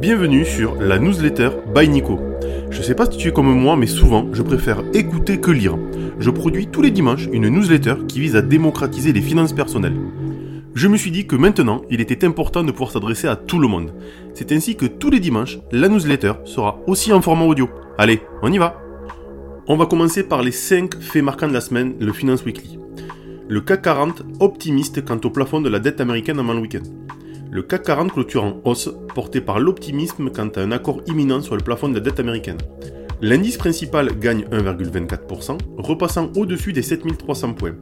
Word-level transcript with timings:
Bienvenue 0.00 0.44
sur 0.44 0.80
la 0.80 1.00
newsletter 1.00 1.50
by 1.74 1.88
Nico. 1.88 2.20
Je 2.70 2.82
sais 2.82 2.94
pas 2.94 3.10
si 3.10 3.18
tu 3.18 3.28
es 3.28 3.32
comme 3.32 3.52
moi, 3.52 3.74
mais 3.76 3.88
souvent 3.88 4.28
je 4.32 4.42
préfère 4.42 4.84
écouter 4.94 5.40
que 5.40 5.50
lire. 5.50 5.76
Je 6.20 6.30
produis 6.30 6.68
tous 6.68 6.82
les 6.82 6.92
dimanches 6.92 7.26
une 7.32 7.48
newsletter 7.48 7.94
qui 8.06 8.20
vise 8.20 8.36
à 8.36 8.42
démocratiser 8.42 9.12
les 9.12 9.20
finances 9.20 9.52
personnelles. 9.52 9.96
Je 10.72 10.86
me 10.86 10.96
suis 10.96 11.10
dit 11.10 11.26
que 11.26 11.34
maintenant, 11.34 11.82
il 11.90 12.00
était 12.00 12.24
important 12.24 12.62
de 12.62 12.70
pouvoir 12.70 12.92
s'adresser 12.92 13.26
à 13.26 13.34
tout 13.34 13.58
le 13.58 13.66
monde. 13.66 13.92
C'est 14.34 14.52
ainsi 14.52 14.76
que 14.76 14.86
tous 14.86 15.10
les 15.10 15.18
dimanches, 15.18 15.58
la 15.72 15.88
newsletter 15.88 16.34
sera 16.44 16.78
aussi 16.86 17.12
en 17.12 17.20
format 17.20 17.46
audio. 17.46 17.68
Allez, 17.98 18.20
on 18.42 18.52
y 18.52 18.58
va 18.58 18.80
On 19.66 19.76
va 19.76 19.86
commencer 19.86 20.22
par 20.22 20.42
les 20.42 20.52
5 20.52 20.94
faits 21.00 21.24
marquants 21.24 21.48
de 21.48 21.54
la 21.54 21.60
semaine, 21.60 21.94
le 21.98 22.12
Finance 22.12 22.44
Weekly. 22.44 22.78
Le 23.48 23.60
CAC 23.62 23.82
40 23.82 24.22
optimiste 24.38 25.04
quant 25.04 25.18
au 25.24 25.30
plafond 25.30 25.60
de 25.60 25.68
la 25.68 25.80
dette 25.80 26.00
américaine 26.00 26.38
avant 26.38 26.54
le 26.54 26.60
week-end. 26.60 26.82
Le 27.50 27.62
CAC 27.62 27.82
40 27.84 28.12
clôture 28.12 28.44
en 28.44 28.60
hausse, 28.64 28.90
porté 29.14 29.40
par 29.40 29.58
l'optimisme 29.58 30.30
quant 30.30 30.48
à 30.48 30.60
un 30.60 30.70
accord 30.70 31.00
imminent 31.06 31.40
sur 31.40 31.56
le 31.56 31.62
plafond 31.62 31.88
de 31.88 31.94
la 31.94 32.00
dette 32.00 32.20
américaine. 32.20 32.58
L'indice 33.22 33.56
principal 33.56 34.18
gagne 34.18 34.44
1,24%, 34.52 35.58
repassant 35.78 36.30
au-dessus 36.36 36.72
des 36.72 36.82
7300 36.82 37.54
points. 37.54 37.74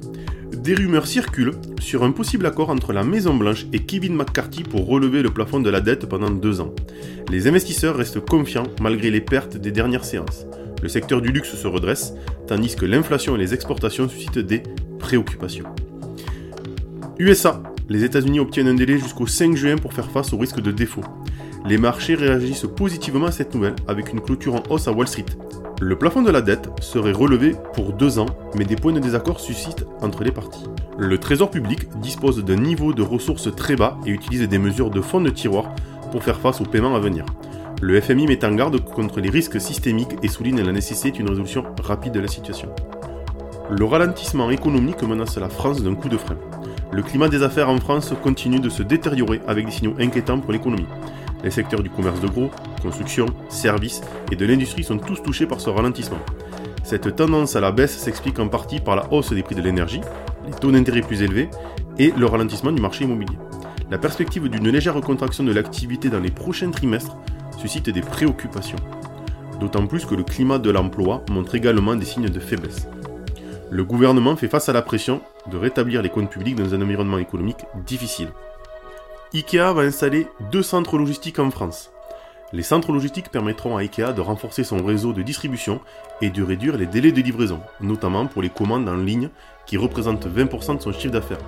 Des 0.52 0.74
rumeurs 0.74 1.06
circulent 1.06 1.54
sur 1.80 2.04
un 2.04 2.12
possible 2.12 2.46
accord 2.46 2.70
entre 2.70 2.92
la 2.92 3.02
Maison 3.02 3.34
Blanche 3.34 3.66
et 3.72 3.80
Kevin 3.80 4.14
McCarthy 4.14 4.62
pour 4.62 4.86
relever 4.86 5.22
le 5.22 5.30
plafond 5.30 5.60
de 5.60 5.68
la 5.68 5.80
dette 5.80 6.06
pendant 6.06 6.30
deux 6.30 6.60
ans. 6.60 6.74
Les 7.28 7.48
investisseurs 7.48 7.96
restent 7.96 8.24
confiants 8.24 8.68
malgré 8.80 9.10
les 9.10 9.20
pertes 9.20 9.56
des 9.56 9.72
dernières 9.72 10.04
séances. 10.04 10.46
Le 10.82 10.88
secteur 10.88 11.20
du 11.20 11.32
luxe 11.32 11.54
se 11.54 11.66
redresse, 11.66 12.14
tandis 12.46 12.76
que 12.76 12.86
l'inflation 12.86 13.34
et 13.34 13.38
les 13.38 13.52
exportations 13.52 14.08
suscitent 14.08 14.38
des 14.38 14.62
préoccupations. 14.98 15.66
USA, 17.18 17.62
les 17.88 18.04
États-Unis 18.04 18.40
obtiennent 18.40 18.68
un 18.68 18.74
délai 18.74 18.98
jusqu'au 18.98 19.26
5 19.26 19.54
juin 19.56 19.76
pour 19.76 19.92
faire 19.92 20.10
face 20.10 20.32
au 20.32 20.38
risque 20.38 20.60
de 20.60 20.72
défaut. 20.72 21.04
Les 21.66 21.78
marchés 21.78 22.14
réagissent 22.14 22.66
positivement 22.76 23.26
à 23.26 23.32
cette 23.32 23.54
nouvelle 23.54 23.76
avec 23.86 24.12
une 24.12 24.20
clôture 24.20 24.54
en 24.54 24.62
hausse 24.70 24.88
à 24.88 24.92
Wall 24.92 25.08
Street. 25.08 25.26
Le 25.80 25.96
plafond 25.96 26.22
de 26.22 26.30
la 26.30 26.40
dette 26.40 26.68
serait 26.80 27.12
relevé 27.12 27.54
pour 27.74 27.92
deux 27.92 28.18
ans, 28.18 28.26
mais 28.56 28.64
des 28.64 28.76
points 28.76 28.92
de 28.92 29.00
désaccord 29.00 29.40
suscitent 29.40 29.84
entre 30.00 30.24
les 30.24 30.32
parties. 30.32 30.64
Le 30.98 31.18
Trésor 31.18 31.50
public 31.50 31.88
dispose 32.00 32.44
d'un 32.44 32.56
niveau 32.56 32.92
de 32.92 33.02
ressources 33.02 33.54
très 33.54 33.76
bas 33.76 33.98
et 34.06 34.10
utilise 34.10 34.48
des 34.48 34.58
mesures 34.58 34.90
de 34.90 35.00
fonds 35.00 35.20
de 35.20 35.30
tiroir 35.30 35.74
pour 36.10 36.22
faire 36.22 36.40
face 36.40 36.60
aux 36.60 36.64
paiements 36.64 36.94
à 36.94 37.00
venir. 37.00 37.26
Le 37.82 38.00
FMI 38.00 38.26
met 38.26 38.44
en 38.44 38.54
garde 38.54 38.82
contre 38.82 39.20
les 39.20 39.28
risques 39.28 39.60
systémiques 39.60 40.16
et 40.22 40.28
souligne 40.28 40.62
la 40.62 40.72
nécessité 40.72 41.10
d'une 41.10 41.28
résolution 41.28 41.62
rapide 41.82 42.14
de 42.14 42.20
la 42.20 42.28
situation. 42.28 42.70
Le 43.70 43.84
ralentissement 43.84 44.50
économique 44.50 45.02
menace 45.02 45.36
la 45.36 45.50
France 45.50 45.82
d'un 45.82 45.94
coup 45.94 46.08
de 46.08 46.16
frein. 46.16 46.36
Le 46.96 47.02
climat 47.02 47.28
des 47.28 47.42
affaires 47.42 47.68
en 47.68 47.76
France 47.76 48.14
continue 48.22 48.58
de 48.58 48.70
se 48.70 48.82
détériorer 48.82 49.42
avec 49.46 49.66
des 49.66 49.70
signaux 49.70 49.94
inquiétants 50.00 50.40
pour 50.40 50.50
l'économie. 50.50 50.86
Les 51.44 51.50
secteurs 51.50 51.82
du 51.82 51.90
commerce 51.90 52.22
de 52.22 52.26
gros, 52.26 52.50
construction, 52.80 53.26
services 53.50 54.00
et 54.32 54.36
de 54.36 54.46
l'industrie 54.46 54.82
sont 54.82 54.96
tous 54.96 55.22
touchés 55.22 55.44
par 55.44 55.60
ce 55.60 55.68
ralentissement. 55.68 56.16
Cette 56.84 57.14
tendance 57.14 57.54
à 57.54 57.60
la 57.60 57.70
baisse 57.70 57.98
s'explique 57.98 58.38
en 58.38 58.48
partie 58.48 58.80
par 58.80 58.96
la 58.96 59.12
hausse 59.12 59.34
des 59.34 59.42
prix 59.42 59.54
de 59.54 59.60
l'énergie, 59.60 60.00
les 60.46 60.54
taux 60.54 60.72
d'intérêt 60.72 61.02
plus 61.02 61.20
élevés 61.20 61.50
et 61.98 62.14
le 62.16 62.24
ralentissement 62.24 62.72
du 62.72 62.80
marché 62.80 63.04
immobilier. 63.04 63.36
La 63.90 63.98
perspective 63.98 64.48
d'une 64.48 64.70
légère 64.70 64.98
contraction 65.02 65.44
de 65.44 65.52
l'activité 65.52 66.08
dans 66.08 66.20
les 66.20 66.30
prochains 66.30 66.70
trimestres 66.70 67.18
suscite 67.58 67.90
des 67.90 68.00
préoccupations. 68.00 68.78
D'autant 69.60 69.86
plus 69.86 70.06
que 70.06 70.14
le 70.14 70.22
climat 70.22 70.58
de 70.58 70.70
l'emploi 70.70 71.22
montre 71.30 71.56
également 71.56 71.94
des 71.94 72.06
signes 72.06 72.30
de 72.30 72.40
faiblesse. 72.40 72.88
Le 73.68 73.82
gouvernement 73.82 74.36
fait 74.36 74.46
face 74.46 74.68
à 74.68 74.72
la 74.72 74.82
pression 74.82 75.20
de 75.50 75.56
rétablir 75.56 76.00
les 76.00 76.08
comptes 76.08 76.30
publics 76.30 76.54
dans 76.54 76.72
un 76.72 76.82
environnement 76.82 77.18
économique 77.18 77.64
difficile. 77.84 78.28
IKEA 79.34 79.72
va 79.72 79.82
installer 79.82 80.28
deux 80.52 80.62
centres 80.62 80.96
logistiques 80.96 81.40
en 81.40 81.50
France. 81.50 81.90
Les 82.52 82.62
centres 82.62 82.92
logistiques 82.92 83.32
permettront 83.32 83.76
à 83.76 83.80
IKEA 83.80 84.12
de 84.12 84.20
renforcer 84.20 84.62
son 84.62 84.84
réseau 84.84 85.12
de 85.12 85.22
distribution 85.22 85.80
et 86.22 86.30
de 86.30 86.44
réduire 86.44 86.76
les 86.76 86.86
délais 86.86 87.10
de 87.10 87.20
livraison, 87.20 87.58
notamment 87.80 88.26
pour 88.26 88.40
les 88.40 88.50
commandes 88.50 88.88
en 88.88 88.96
ligne 88.96 89.30
qui 89.66 89.76
représentent 89.76 90.28
20% 90.28 90.76
de 90.76 90.82
son 90.82 90.92
chiffre 90.92 91.12
d'affaires. 91.12 91.40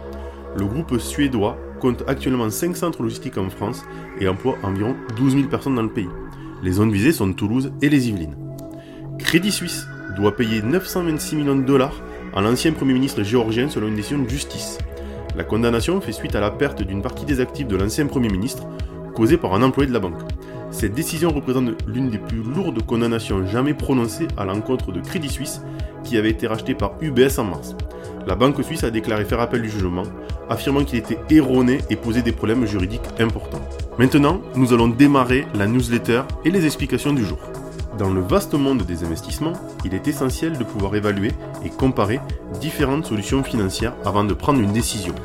Le 0.57 0.67
groupe 0.67 0.99
suédois 0.99 1.57
compte 1.81 2.03
actuellement 2.09 2.51
5 2.51 2.77
centres 2.77 3.03
logistiques 3.05 3.39
en 3.39 3.49
France 3.49 3.85
et 4.19 4.27
emploie 4.27 4.57
environ 4.65 4.97
12 5.17 5.35
000 5.35 5.49
personnes 5.49 5.77
dans 5.77 5.83
le 5.83 5.93
pays. 5.93 6.09
Les 6.65 6.73
zones 6.73 6.91
visées 6.91 7.13
sont 7.13 7.33
Toulouse 7.33 7.71
et 7.81 7.89
les 7.89 8.09
Yvelines. 8.09 8.37
Crédit 9.21 9.53
Suisse 9.53 9.87
doit 10.17 10.35
payer 10.35 10.63
926 10.63 11.37
millions 11.37 11.57
de 11.57 11.63
dollars 11.63 12.03
l'ancien 12.41 12.73
Premier 12.73 12.93
ministre 12.93 13.23
géorgien 13.23 13.69
selon 13.69 13.89
une 13.89 13.97
décision 13.97 14.19
de 14.19 14.29
justice. 14.29 14.79
La 15.37 15.45
condamnation 15.45 16.01
fait 16.01 16.13
suite 16.13 16.35
à 16.35 16.41
la 16.41 16.51
perte 16.51 16.83
d'une 16.83 17.03
partie 17.03 17.25
des 17.25 17.41
actifs 17.41 17.67
de 17.67 17.77
l'ancien 17.77 18.07
Premier 18.07 18.29
ministre 18.29 18.65
causée 19.15 19.37
par 19.37 19.55
un 19.55 19.63
employé 19.63 19.89
de 19.89 19.95
la 19.95 20.01
banque. 20.01 20.21
Cette 20.71 20.93
décision 20.93 21.31
représente 21.31 21.71
l'une 21.87 22.11
des 22.11 22.19
plus 22.19 22.43
lourdes 22.43 22.83
condamnations 22.85 23.47
jamais 23.47 23.75
prononcées 23.75 24.29
à 24.37 24.45
l'encontre 24.45 24.93
de 24.93 25.01
Crédit 25.01 25.29
Suisse 25.29 25.63
qui 26.05 26.17
avait 26.17 26.31
été 26.31 26.47
racheté 26.47 26.75
par 26.75 26.93
UBS 27.01 27.39
en 27.39 27.45
mars. 27.45 27.75
La 28.27 28.35
banque 28.35 28.63
suisse 28.63 28.85
a 28.85 28.91
déclaré 28.91 29.25
faire 29.25 29.41
appel 29.41 29.63
du 29.63 29.71
jugement, 29.71 30.03
affirmant 30.49 30.85
qu'il 30.85 30.99
était 30.99 31.19
erroné 31.31 31.79
et 31.89 31.97
posait 31.97 32.23
des 32.23 32.33
problèmes 32.33 32.67
juridiques 32.67 33.09
importants. 33.19 33.63
Maintenant, 33.99 34.43
nous 34.55 34.73
allons 34.73 34.89
démarrer 34.89 35.47
la 35.55 35.67
newsletter 35.67 36.23
et 36.45 36.51
les 36.51 36.67
explications 36.67 37.13
du 37.13 37.25
jour. 37.25 37.39
Dans 37.99 38.11
le 38.11 38.21
vaste 38.21 38.55
monde 38.55 38.83
des 38.83 39.03
investissements, 39.03 39.55
il 39.85 39.93
est 39.93 40.07
essentiel 40.07 40.57
de 40.57 40.63
pouvoir 40.63 40.95
évaluer 40.95 41.33
et 41.65 41.69
comparer 41.69 42.21
différentes 42.61 43.07
solutions 43.07 43.43
financières 43.43 43.95
avant 44.05 44.23
de 44.23 44.35
prendre 44.35 44.61
une 44.61 44.73
décision. 44.73 45.17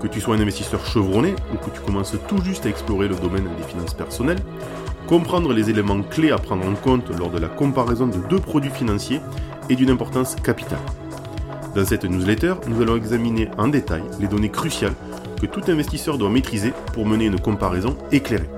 Que 0.00 0.06
tu 0.06 0.20
sois 0.20 0.36
un 0.36 0.40
investisseur 0.40 0.86
chevronné 0.86 1.34
ou 1.52 1.56
que 1.56 1.70
tu 1.74 1.80
commences 1.80 2.14
tout 2.28 2.40
juste 2.44 2.64
à 2.64 2.68
explorer 2.68 3.08
le 3.08 3.16
domaine 3.16 3.48
des 3.56 3.64
finances 3.64 3.94
personnelles, 3.94 4.38
comprendre 5.08 5.52
les 5.52 5.68
éléments 5.68 6.00
clés 6.00 6.30
à 6.30 6.38
prendre 6.38 6.64
en 6.64 6.74
compte 6.74 7.10
lors 7.10 7.30
de 7.30 7.40
la 7.40 7.48
comparaison 7.48 8.06
de 8.06 8.18
deux 8.28 8.38
produits 8.38 8.70
financiers 8.70 9.20
est 9.68 9.74
d'une 9.74 9.90
importance 9.90 10.36
capitale. 10.36 10.78
Dans 11.74 11.84
cette 11.84 12.04
newsletter, 12.04 12.54
nous 12.68 12.80
allons 12.82 12.96
examiner 12.96 13.48
en 13.58 13.66
détail 13.66 14.04
les 14.20 14.28
données 14.28 14.50
cruciales 14.50 14.94
que 15.40 15.46
tout 15.46 15.62
investisseur 15.66 16.18
doit 16.18 16.30
maîtriser 16.30 16.72
pour 16.92 17.04
mener 17.04 17.24
une 17.26 17.40
comparaison 17.40 17.96
éclairée. 18.12 18.48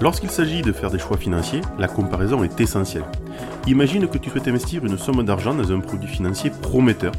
Lorsqu'il 0.00 0.30
s'agit 0.30 0.62
de 0.62 0.72
faire 0.72 0.90
des 0.90 0.98
choix 0.98 1.16
financiers, 1.16 1.60
la 1.78 1.88
comparaison 1.88 2.42
est 2.42 2.60
essentielle. 2.60 3.04
Imagine 3.66 4.08
que 4.08 4.18
tu 4.18 4.30
souhaites 4.30 4.48
investir 4.48 4.84
une 4.84 4.98
somme 4.98 5.22
d'argent 5.24 5.54
dans 5.54 5.70
un 5.70 5.80
produit 5.80 6.08
financier 6.08 6.50
prometteur, 6.50 7.12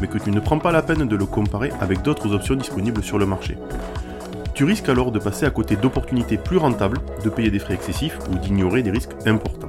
mais 0.00 0.08
que 0.08 0.18
tu 0.18 0.30
ne 0.30 0.40
prends 0.40 0.58
pas 0.58 0.72
la 0.72 0.82
peine 0.82 1.06
de 1.06 1.16
le 1.16 1.26
comparer 1.26 1.70
avec 1.80 2.02
d'autres 2.02 2.32
options 2.32 2.56
disponibles 2.56 3.02
sur 3.02 3.18
le 3.18 3.26
marché. 3.26 3.56
Tu 4.54 4.64
risques 4.64 4.88
alors 4.88 5.12
de 5.12 5.18
passer 5.18 5.46
à 5.46 5.50
côté 5.50 5.76
d'opportunités 5.76 6.38
plus 6.38 6.58
rentables, 6.58 6.98
de 7.24 7.30
payer 7.30 7.50
des 7.50 7.58
frais 7.58 7.74
excessifs 7.74 8.18
ou 8.30 8.36
d'ignorer 8.36 8.82
des 8.82 8.90
risques 8.90 9.14
importants. 9.26 9.68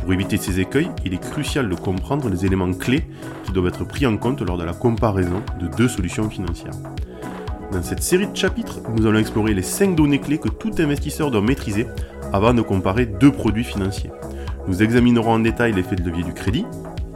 Pour 0.00 0.12
éviter 0.12 0.36
ces 0.36 0.60
écueils, 0.60 0.88
il 1.04 1.14
est 1.14 1.30
crucial 1.30 1.68
de 1.68 1.74
comprendre 1.74 2.28
les 2.28 2.46
éléments 2.46 2.72
clés 2.72 3.04
qui 3.44 3.52
doivent 3.52 3.66
être 3.66 3.84
pris 3.84 4.06
en 4.06 4.16
compte 4.16 4.40
lors 4.42 4.56
de 4.56 4.62
la 4.62 4.72
comparaison 4.72 5.42
de 5.60 5.66
deux 5.76 5.88
solutions 5.88 6.30
financières. 6.30 6.74
Dans 7.72 7.82
cette 7.82 8.02
série 8.02 8.28
de 8.28 8.36
chapitres, 8.36 8.80
nous 8.96 9.06
allons 9.06 9.18
explorer 9.18 9.52
les 9.52 9.62
5 9.62 9.96
données 9.96 10.20
clés 10.20 10.38
que 10.38 10.48
tout 10.48 10.72
investisseur 10.78 11.30
doit 11.30 11.40
maîtriser 11.40 11.86
avant 12.32 12.54
de 12.54 12.62
comparer 12.62 13.06
deux 13.06 13.32
produits 13.32 13.64
financiers. 13.64 14.10
Nous 14.68 14.82
examinerons 14.82 15.32
en 15.32 15.38
détail 15.40 15.72
l'effet 15.72 15.96
de 15.96 16.02
levier 16.02 16.22
du 16.22 16.32
crédit, 16.32 16.64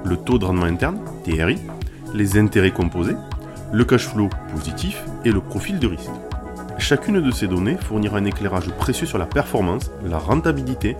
le 0.04 0.16
taux 0.16 0.38
de 0.38 0.44
rendement 0.44 0.64
interne, 0.64 0.98
TRI, 1.24 1.58
les 2.14 2.36
intérêts 2.36 2.72
composés, 2.72 3.14
le 3.72 3.84
cash 3.84 4.08
flow 4.08 4.28
positif 4.52 5.04
et 5.24 5.30
le 5.30 5.40
profil 5.40 5.78
de 5.78 5.86
risque. 5.86 6.10
Chacune 6.78 7.20
de 7.20 7.30
ces 7.30 7.46
données 7.46 7.76
fournira 7.76 8.18
un 8.18 8.24
éclairage 8.24 8.70
précieux 8.70 9.06
sur 9.06 9.18
la 9.18 9.26
performance, 9.26 9.90
la 10.04 10.18
rentabilité, 10.18 10.96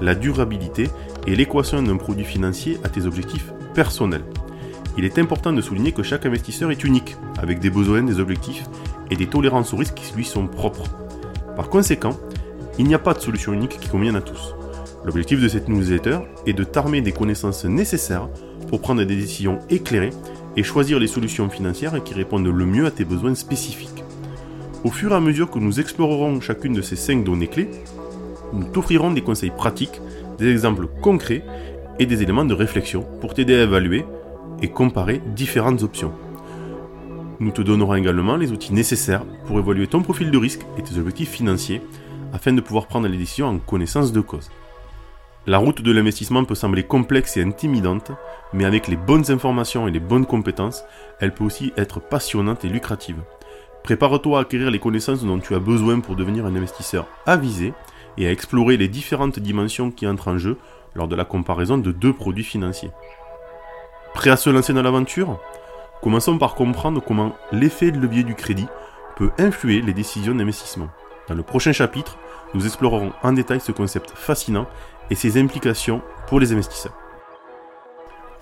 la 0.00 0.14
durabilité 0.14 0.88
et 1.26 1.36
l'équation 1.36 1.82
d'un 1.82 1.96
produit 1.98 2.24
financier 2.24 2.78
à 2.84 2.88
tes 2.88 3.04
objectifs 3.04 3.52
personnels. 3.74 4.24
Il 4.96 5.04
est 5.04 5.18
important 5.18 5.52
de 5.52 5.60
souligner 5.60 5.90
que 5.90 6.04
chaque 6.04 6.24
investisseur 6.24 6.70
est 6.70 6.84
unique, 6.84 7.16
avec 7.42 7.58
des 7.58 7.70
besoins, 7.70 8.04
des 8.04 8.20
objectifs 8.20 8.62
et 9.10 9.16
des 9.16 9.26
tolérances 9.26 9.72
au 9.74 9.76
risque 9.76 9.94
qui 9.94 10.14
lui 10.14 10.24
sont 10.24 10.46
propres. 10.46 10.84
Par 11.56 11.68
conséquent, 11.68 12.16
il 12.78 12.86
n'y 12.86 12.94
a 12.94 12.98
pas 12.98 13.14
de 13.14 13.20
solution 13.20 13.52
unique 13.52 13.78
qui 13.78 13.88
convienne 13.88 14.16
à 14.16 14.20
tous. 14.20 14.54
L'objectif 15.04 15.40
de 15.40 15.48
cette 15.48 15.68
newsletter 15.68 16.18
est 16.46 16.54
de 16.54 16.64
t'armer 16.64 17.00
des 17.00 17.12
connaissances 17.12 17.64
nécessaires 17.64 18.28
pour 18.68 18.80
prendre 18.80 19.04
des 19.04 19.16
décisions 19.16 19.58
éclairées 19.70 20.10
et 20.56 20.62
choisir 20.62 20.98
les 20.98 21.06
solutions 21.06 21.48
financières 21.50 22.02
qui 22.02 22.14
répondent 22.14 22.46
le 22.46 22.66
mieux 22.66 22.86
à 22.86 22.90
tes 22.90 23.04
besoins 23.04 23.34
spécifiques. 23.34 24.02
Au 24.82 24.90
fur 24.90 25.12
et 25.12 25.14
à 25.14 25.20
mesure 25.20 25.50
que 25.50 25.58
nous 25.58 25.80
explorerons 25.80 26.40
chacune 26.40 26.72
de 26.72 26.82
ces 26.82 26.96
5 26.96 27.24
données 27.24 27.48
clés, 27.48 27.70
nous 28.52 28.64
t'offrirons 28.64 29.12
des 29.12 29.22
conseils 29.22 29.50
pratiques, 29.50 30.00
des 30.38 30.50
exemples 30.50 30.86
concrets 31.02 31.44
et 31.98 32.06
des 32.06 32.22
éléments 32.22 32.44
de 32.44 32.54
réflexion 32.54 33.06
pour 33.20 33.34
t'aider 33.34 33.54
à 33.54 33.62
évaluer 33.62 34.04
et 34.62 34.68
comparer 34.68 35.20
différentes 35.34 35.82
options. 35.82 36.12
Nous 37.40 37.50
te 37.50 37.62
donnerons 37.62 37.94
également 37.94 38.36
les 38.36 38.52
outils 38.52 38.72
nécessaires 38.72 39.24
pour 39.46 39.58
évaluer 39.58 39.88
ton 39.88 40.02
profil 40.02 40.30
de 40.30 40.38
risque 40.38 40.64
et 40.78 40.82
tes 40.82 40.98
objectifs 40.98 41.30
financiers 41.30 41.82
afin 42.32 42.52
de 42.52 42.60
pouvoir 42.60 42.86
prendre 42.86 43.08
les 43.08 43.16
décisions 43.16 43.48
en 43.48 43.58
connaissance 43.58 44.12
de 44.12 44.20
cause. 44.20 44.50
La 45.46 45.58
route 45.58 45.82
de 45.82 45.92
l'investissement 45.92 46.44
peut 46.44 46.54
sembler 46.54 46.84
complexe 46.84 47.36
et 47.36 47.42
intimidante, 47.42 48.12
mais 48.52 48.64
avec 48.64 48.88
les 48.88 48.96
bonnes 48.96 49.30
informations 49.30 49.86
et 49.86 49.90
les 49.90 50.00
bonnes 50.00 50.26
compétences, 50.26 50.84
elle 51.20 51.34
peut 51.34 51.44
aussi 51.44 51.72
être 51.76 52.00
passionnante 52.00 52.64
et 52.64 52.68
lucrative. 52.68 53.22
Prépare-toi 53.82 54.38
à 54.38 54.42
acquérir 54.42 54.70
les 54.70 54.78
connaissances 54.78 55.24
dont 55.24 55.38
tu 55.38 55.54
as 55.54 55.58
besoin 55.58 56.00
pour 56.00 56.16
devenir 56.16 56.46
un 56.46 56.56
investisseur 56.56 57.06
avisé 57.26 57.74
et 58.16 58.26
à 58.26 58.32
explorer 58.32 58.76
les 58.76 58.88
différentes 58.88 59.38
dimensions 59.38 59.90
qui 59.90 60.06
entrent 60.06 60.28
en 60.28 60.38
jeu 60.38 60.56
lors 60.94 61.08
de 61.08 61.16
la 61.16 61.24
comparaison 61.24 61.76
de 61.76 61.92
deux 61.92 62.12
produits 62.12 62.44
financiers. 62.44 62.92
Prêt 64.14 64.30
à 64.30 64.36
se 64.36 64.48
lancer 64.48 64.72
dans 64.72 64.82
l'aventure? 64.82 65.38
Commençons 66.02 66.38
par 66.38 66.54
comprendre 66.54 67.02
comment 67.02 67.32
l'effet 67.52 67.90
de 67.90 67.98
levier 67.98 68.24
du 68.24 68.34
crédit 68.34 68.68
peut 69.16 69.30
influer 69.38 69.80
les 69.80 69.94
décisions 69.94 70.34
d'investissement. 70.34 70.88
Dans 71.28 71.34
le 71.34 71.42
prochain 71.42 71.72
chapitre, 71.72 72.18
nous 72.52 72.66
explorerons 72.66 73.12
en 73.22 73.32
détail 73.32 73.60
ce 73.60 73.72
concept 73.72 74.10
fascinant 74.14 74.66
et 75.10 75.14
ses 75.14 75.40
implications 75.40 76.02
pour 76.26 76.40
les 76.40 76.52
investisseurs. 76.52 76.94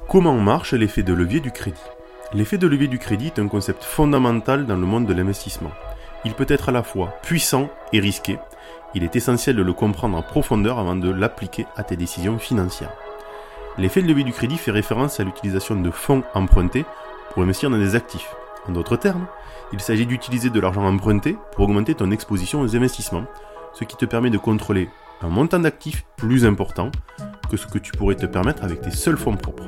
Comment 0.09 0.35
marche 0.35 0.75
l'effet 0.75 1.03
de 1.03 1.15
levier 1.15 1.41
du 1.41 1.53
crédit? 1.53 1.81
L'effet 2.35 2.59
de 2.59 2.67
levier 2.67 2.89
du 2.89 2.99
crédit 2.99 3.27
est 3.27 3.39
un 3.39 3.49
concept 3.49 3.85
fondamental 3.85 4.67
dans 4.67 4.77
le 4.77 4.87
monde 4.87 5.07
de 5.07 5.13
l'investissement. 5.15 5.71
Il 6.25 6.35
peut 6.35 6.47
être 6.49 6.69
à 6.69 6.73
la 6.73 6.83
fois 6.83 7.15
puissant 7.23 7.69
et 7.93 8.01
risqué. 8.01 8.39
Il 8.95 9.05
est 9.05 9.17
essentiel 9.17 9.57
de 9.57 9.63
le 9.63 9.73
comprendre 9.73 10.17
en 10.17 10.23
profondeur 10.23 10.79
avant 10.79 10.97
de 10.97 11.11
l'appliquer 11.11 11.67
à 11.77 11.83
tes 11.83 11.97
décisions 11.97 12.39
financières. 12.39 12.93
L'effet 13.79 14.03
de 14.03 14.09
levier 14.09 14.25
du 14.25 14.33
crédit 14.33 14.59
fait 14.59 14.71
référence 14.71 15.19
à 15.19 15.25
l'utilisation 15.25 15.77
de 15.77 15.91
fonds 15.91 16.25
empruntés 16.35 16.85
pour 17.33 17.43
investir 17.43 17.71
dans 17.71 17.79
des 17.79 17.95
actifs. 17.95 18.35
En 18.69 18.73
d'autres 18.73 18.97
termes, 18.97 19.27
il 19.73 19.81
s'agit 19.81 20.07
d'utiliser 20.07 20.51
de 20.51 20.61
l'argent 20.61 20.87
emprunté 20.87 21.37
pour 21.55 21.65
augmenter 21.65 21.95
ton 21.95 22.11
exposition 22.11 22.61
aux 22.61 22.77
investissements, 22.77 23.25
ce 23.73 23.85
qui 23.85 23.97
te 23.97 24.05
permet 24.05 24.31
de 24.31 24.39
contrôler 24.39 24.89
un 25.23 25.29
montant 25.29 25.59
d'actifs 25.59 26.05
plus 26.17 26.45
important 26.45 26.91
que 27.51 27.57
ce 27.57 27.67
que 27.67 27.79
tu 27.79 27.93
pourrais 27.93 28.17
te 28.17 28.27
permettre 28.27 28.65
avec 28.65 28.81
tes 28.81 28.91
seuls 28.91 29.17
fonds 29.17 29.37
propres. 29.37 29.67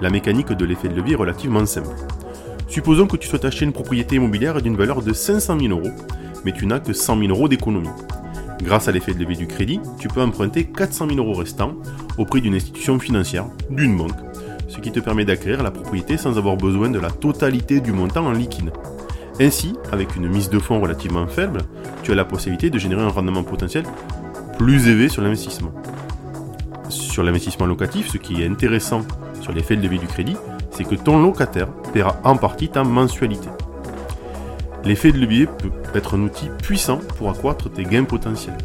La 0.00 0.10
mécanique 0.10 0.52
de 0.52 0.64
l'effet 0.64 0.88
de 0.88 0.94
levier 0.94 1.14
est 1.14 1.16
relativement 1.16 1.64
simple. 1.66 1.94
Supposons 2.68 3.06
que 3.06 3.16
tu 3.16 3.28
souhaites 3.28 3.44
acheter 3.44 3.64
une 3.64 3.72
propriété 3.72 4.16
immobilière 4.16 4.60
d'une 4.60 4.76
valeur 4.76 5.02
de 5.02 5.12
500 5.12 5.58
000 5.58 5.72
euros, 5.72 5.94
mais 6.44 6.52
tu 6.52 6.66
n'as 6.66 6.80
que 6.80 6.92
100 6.92 7.18
000 7.18 7.30
euros 7.30 7.48
d'économie. 7.48 7.88
Grâce 8.62 8.88
à 8.88 8.92
l'effet 8.92 9.14
de 9.14 9.20
levier 9.20 9.36
du 9.36 9.46
crédit, 9.46 9.80
tu 9.98 10.08
peux 10.08 10.20
emprunter 10.20 10.64
400 10.64 11.08
000 11.08 11.18
euros 11.18 11.34
restants 11.34 11.74
auprès 12.18 12.40
d'une 12.40 12.54
institution 12.54 12.98
financière, 12.98 13.46
d'une 13.70 13.96
banque, 13.96 14.27
ce 14.78 14.80
qui 14.80 14.92
te 14.92 15.00
permet 15.00 15.24
d'acquérir 15.24 15.64
la 15.64 15.72
propriété 15.72 16.16
sans 16.16 16.38
avoir 16.38 16.56
besoin 16.56 16.88
de 16.88 17.00
la 17.00 17.10
totalité 17.10 17.80
du 17.80 17.90
montant 17.90 18.24
en 18.26 18.30
liquide. 18.30 18.70
Ainsi, 19.40 19.74
avec 19.90 20.14
une 20.14 20.28
mise 20.28 20.50
de 20.50 20.60
fonds 20.60 20.80
relativement 20.80 21.26
faible, 21.26 21.62
tu 22.04 22.12
as 22.12 22.14
la 22.14 22.24
possibilité 22.24 22.70
de 22.70 22.78
générer 22.78 23.02
un 23.02 23.08
rendement 23.08 23.42
potentiel 23.42 23.82
plus 24.56 24.86
élevé 24.86 25.08
sur 25.08 25.20
l'investissement. 25.20 25.72
Sur 26.88 27.24
l'investissement 27.24 27.66
locatif, 27.66 28.08
ce 28.08 28.18
qui 28.18 28.40
est 28.40 28.46
intéressant 28.46 29.02
sur 29.40 29.50
l'effet 29.50 29.74
de 29.74 29.82
levier 29.82 29.98
du 29.98 30.06
crédit, 30.06 30.36
c'est 30.70 30.84
que 30.84 30.94
ton 30.94 31.20
locataire 31.20 31.72
paiera 31.92 32.20
en 32.22 32.36
partie 32.36 32.68
ta 32.68 32.84
mensualité. 32.84 33.48
L'effet 34.84 35.10
de 35.10 35.18
levier 35.18 35.46
peut 35.46 35.72
être 35.96 36.16
un 36.16 36.22
outil 36.22 36.50
puissant 36.62 37.00
pour 37.16 37.30
accroître 37.30 37.68
tes 37.68 37.82
gains 37.82 38.04
potentiels. 38.04 38.58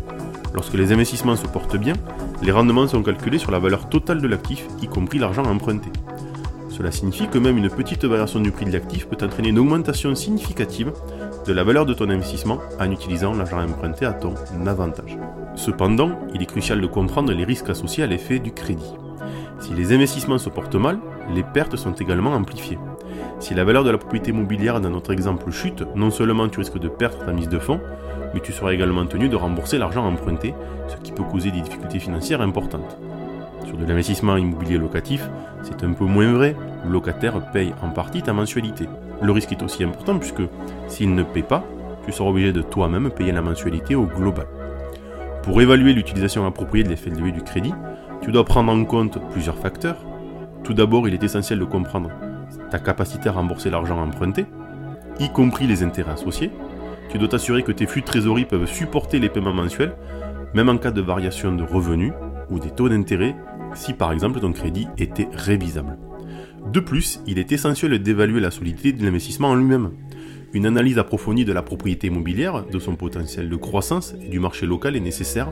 Lorsque 0.54 0.76
les 0.76 0.92
investissements 0.92 1.36
se 1.36 1.48
portent 1.48 1.78
bien, 1.78 1.96
les 2.44 2.52
rendements 2.52 2.88
sont 2.88 3.02
calculés 3.02 3.40
sur 3.40 3.50
la 3.50 3.58
valeur 3.58 3.90
totale 3.90 4.22
de 4.22 4.28
l'actif, 4.28 4.68
y 4.80 4.88
compris 4.88 5.18
l'argent 5.18 5.44
emprunté. 5.46 5.90
Cela 6.74 6.92
signifie 6.92 7.28
que 7.28 7.38
même 7.38 7.60
une 7.60 7.70
petite 7.70 8.04
variation 8.04 8.40
du 8.40 8.50
prix 8.50 8.66
de 8.66 8.72
l'actif 8.72 9.08
peut 9.08 9.24
entraîner 9.24 9.50
une 9.50 9.60
augmentation 9.60 10.16
significative 10.16 10.92
de 11.46 11.54
la 11.54 11.64
valeur 11.64 11.86
de 11.86 11.94
ton 11.94 12.10
investissement 12.10 12.58
en 12.80 12.90
utilisant 12.90 13.36
l'argent 13.36 13.64
emprunté 13.64 14.08
à 14.08 14.14
ton 14.14 14.34
avantage. 14.66 15.16
Cependant, 15.56 16.18
il 16.34 16.42
est 16.42 16.48
crucial 16.48 16.82
de 16.82 16.88
comprendre 16.88 17.32
les 17.32 17.44
risques 17.44 17.70
associés 17.70 18.04
à 18.04 18.08
l'effet 18.08 18.40
du 18.40 18.52
crédit. 18.52 18.92
Si 19.60 19.76
les 19.76 19.94
investissements 19.94 20.40
se 20.40 20.50
portent 20.50 20.74
mal, 20.74 20.98
les 21.36 21.44
pertes 21.44 21.76
sont 21.76 21.94
également 21.94 22.34
amplifiées. 22.34 22.80
Si 23.40 23.54
la 23.54 23.66
valeur 23.66 23.84
de 23.84 23.92
la 23.92 24.00
propriété 24.00 24.32
immobilière 24.32 24.82
dans 24.82 24.90
notre 24.90 25.14
exemple 25.14 25.52
chute, 25.52 25.84
non 25.96 26.10
seulement 26.10 26.50
tu 26.50 26.58
risques 26.58 26.80
de 26.80 26.88
perdre 26.88 27.24
ta 27.24 27.34
mise 27.34 27.50
de 27.50 27.60
fonds, 27.60 27.82
mais 28.34 28.40
tu 28.40 28.52
seras 28.52 28.74
également 28.74 29.06
tenu 29.06 29.30
de 29.30 29.36
rembourser 29.36 29.78
l'argent 29.78 30.08
emprunté, 30.08 30.56
ce 30.88 30.96
qui 31.04 31.12
peut 31.12 31.24
causer 31.24 31.52
des 31.52 31.62
difficultés 31.62 32.00
financières 32.00 32.42
importantes. 32.42 32.98
De 33.80 33.86
l'investissement 33.86 34.38
immobilier 34.38 34.78
locatif, 34.78 35.28
c'est 35.64 35.84
un 35.84 35.94
peu 35.94 36.06
moins 36.06 36.32
vrai, 36.32 36.56
le 36.86 36.92
locataire 36.92 37.40
paye 37.52 37.74
en 37.82 37.90
partie 37.90 38.22
ta 38.22 38.34
mensualité. 38.34 38.88
Le 39.22 39.32
risque 39.32 39.52
est 39.52 39.64
aussi 39.64 39.84
important 39.84 40.18
puisque 40.20 40.44
s'il 40.88 41.16
ne 41.16 41.24
paie 41.24 41.42
pas, 41.42 41.64
tu 42.06 42.12
seras 42.12 42.30
obligé 42.30 42.54
de 42.54 42.62
toi-même 42.62 43.10
payer 43.10 43.32
la 43.32 43.42
mensualité 43.42 43.96
au 43.96 44.06
global. 44.06 44.46
Pour 45.42 45.62
évaluer 45.62 45.94
l'utilisation 45.94 46.46
appropriée 46.46 46.84
de 46.84 46.90
l'effet 46.90 47.10
de 47.10 47.18
levier 47.18 47.32
du 47.32 47.42
crédit, 47.42 47.74
tu 48.22 48.32
dois 48.32 48.46
prendre 48.46 48.72
en 48.72 48.86
compte 48.86 49.20
plusieurs 49.32 49.58
facteurs. 49.58 49.98
Tout 50.64 50.74
d'abord, 50.74 51.08
il 51.08 51.14
est 51.14 51.24
essentiel 51.24 51.60
de 51.60 51.66
comprendre 51.66 52.10
ta 52.70 52.80
capacité 52.80 53.30
à 53.30 53.34
rembourser 53.34 53.70
l'argent 53.70 54.02
emprunté, 54.02 54.46
y 55.20 55.30
compris 55.30 55.68
les 55.68 55.84
intérêts 55.84 56.14
associés. 56.14 56.52
Tu 57.10 57.18
dois 57.18 57.28
t'assurer 57.28 57.64
que 57.64 57.72
tes 57.72 57.86
flux 57.86 58.02
de 58.02 58.06
trésorerie 58.06 58.46
peuvent 58.46 58.68
supporter 58.68 59.20
les 59.20 59.30
paiements 59.30 59.54
mensuels, 59.54 59.96
même 60.54 60.70
en 60.70 60.78
cas 60.78 60.92
de 60.92 61.02
variation 61.02 61.54
de 61.54 61.64
revenus 61.64 62.14
ou 62.50 62.60
des 62.60 62.72
taux 62.72 62.90
d'intérêt 62.90 63.36
si 63.76 63.94
par 63.94 64.12
exemple 64.12 64.40
ton 64.40 64.52
crédit 64.52 64.88
était 64.98 65.28
révisable. 65.34 65.98
De 66.72 66.80
plus, 66.80 67.20
il 67.28 67.40
est 67.40 67.52
essentiel 67.52 68.02
d'évaluer 68.02 68.40
la 68.40 68.52
solidité 68.52 68.94
de 68.94 69.04
l'investissement 69.04 69.50
en 69.50 69.56
lui-même. 69.56 69.92
Une 70.54 70.66
analyse 70.66 70.98
approfondie 70.98 71.46
de 71.46 71.54
la 71.54 71.62
propriété 71.62 72.08
immobilière, 72.08 72.66
de 72.66 72.80
son 72.80 72.96
potentiel 72.96 73.50
de 73.50 73.56
croissance 73.56 74.14
et 74.24 74.30
du 74.30 74.40
marché 74.40 74.66
local 74.66 74.96
est 74.96 75.02
nécessaire 75.02 75.52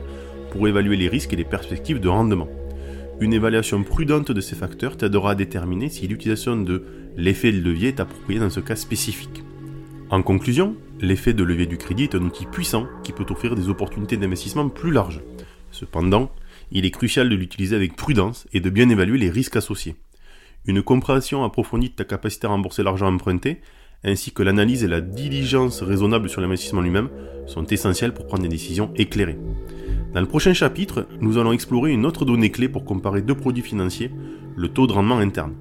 pour 0.50 0.66
évaluer 0.68 0.96
les 0.96 1.08
risques 1.08 1.32
et 1.32 1.36
les 1.36 1.44
perspectives 1.44 2.00
de 2.00 2.08
rendement. 2.08 2.48
Une 3.20 3.34
évaluation 3.34 3.82
prudente 3.82 4.32
de 4.32 4.40
ces 4.40 4.56
facteurs 4.56 4.96
t'aidera 4.96 5.32
à 5.32 5.34
déterminer 5.34 5.88
si 5.88 6.08
l'utilisation 6.08 6.56
de 6.56 6.84
l'effet 7.16 7.52
de 7.52 7.60
levier 7.60 7.88
est 7.88 8.00
appropriée 8.00 8.40
dans 8.40 8.50
ce 8.50 8.60
cas 8.60 8.76
spécifique. 8.76 9.42
En 10.10 10.22
conclusion, 10.22 10.76
l'effet 11.00 11.32
de 11.32 11.44
levier 11.44 11.66
du 11.66 11.78
crédit 11.78 12.04
est 12.04 12.14
un 12.14 12.22
outil 12.22 12.46
puissant 12.46 12.86
qui 13.02 13.12
peut 13.12 13.26
offrir 13.30 13.54
des 13.54 13.68
opportunités 13.68 14.16
d'investissement 14.16 14.68
plus 14.68 14.92
larges. 14.92 15.20
Cependant, 15.70 16.30
il 16.72 16.86
est 16.86 16.90
crucial 16.90 17.28
de 17.28 17.36
l'utiliser 17.36 17.76
avec 17.76 17.96
prudence 17.96 18.46
et 18.52 18.60
de 18.60 18.70
bien 18.70 18.88
évaluer 18.88 19.18
les 19.18 19.30
risques 19.30 19.56
associés. 19.56 19.94
Une 20.66 20.82
compréhension 20.82 21.44
approfondie 21.44 21.90
de 21.90 21.94
ta 21.94 22.04
capacité 22.04 22.46
à 22.46 22.50
rembourser 22.50 22.82
l'argent 22.82 23.12
emprunté, 23.12 23.60
ainsi 24.04 24.32
que 24.32 24.42
l'analyse 24.42 24.82
et 24.82 24.88
la 24.88 25.00
diligence 25.00 25.82
raisonnable 25.82 26.28
sur 26.28 26.40
l'investissement 26.40 26.80
lui-même, 26.80 27.10
sont 27.46 27.66
essentielles 27.66 28.14
pour 28.14 28.26
prendre 28.26 28.42
des 28.42 28.48
décisions 28.48 28.90
éclairées. 28.96 29.38
Dans 30.14 30.20
le 30.20 30.26
prochain 30.26 30.52
chapitre, 30.52 31.06
nous 31.20 31.38
allons 31.38 31.52
explorer 31.52 31.92
une 31.92 32.06
autre 32.06 32.24
donnée 32.24 32.50
clé 32.50 32.68
pour 32.68 32.84
comparer 32.84 33.22
deux 33.22 33.34
produits 33.34 33.62
financiers, 33.62 34.10
le 34.56 34.68
taux 34.68 34.86
de 34.86 34.92
rendement 34.92 35.18
interne. 35.18 35.54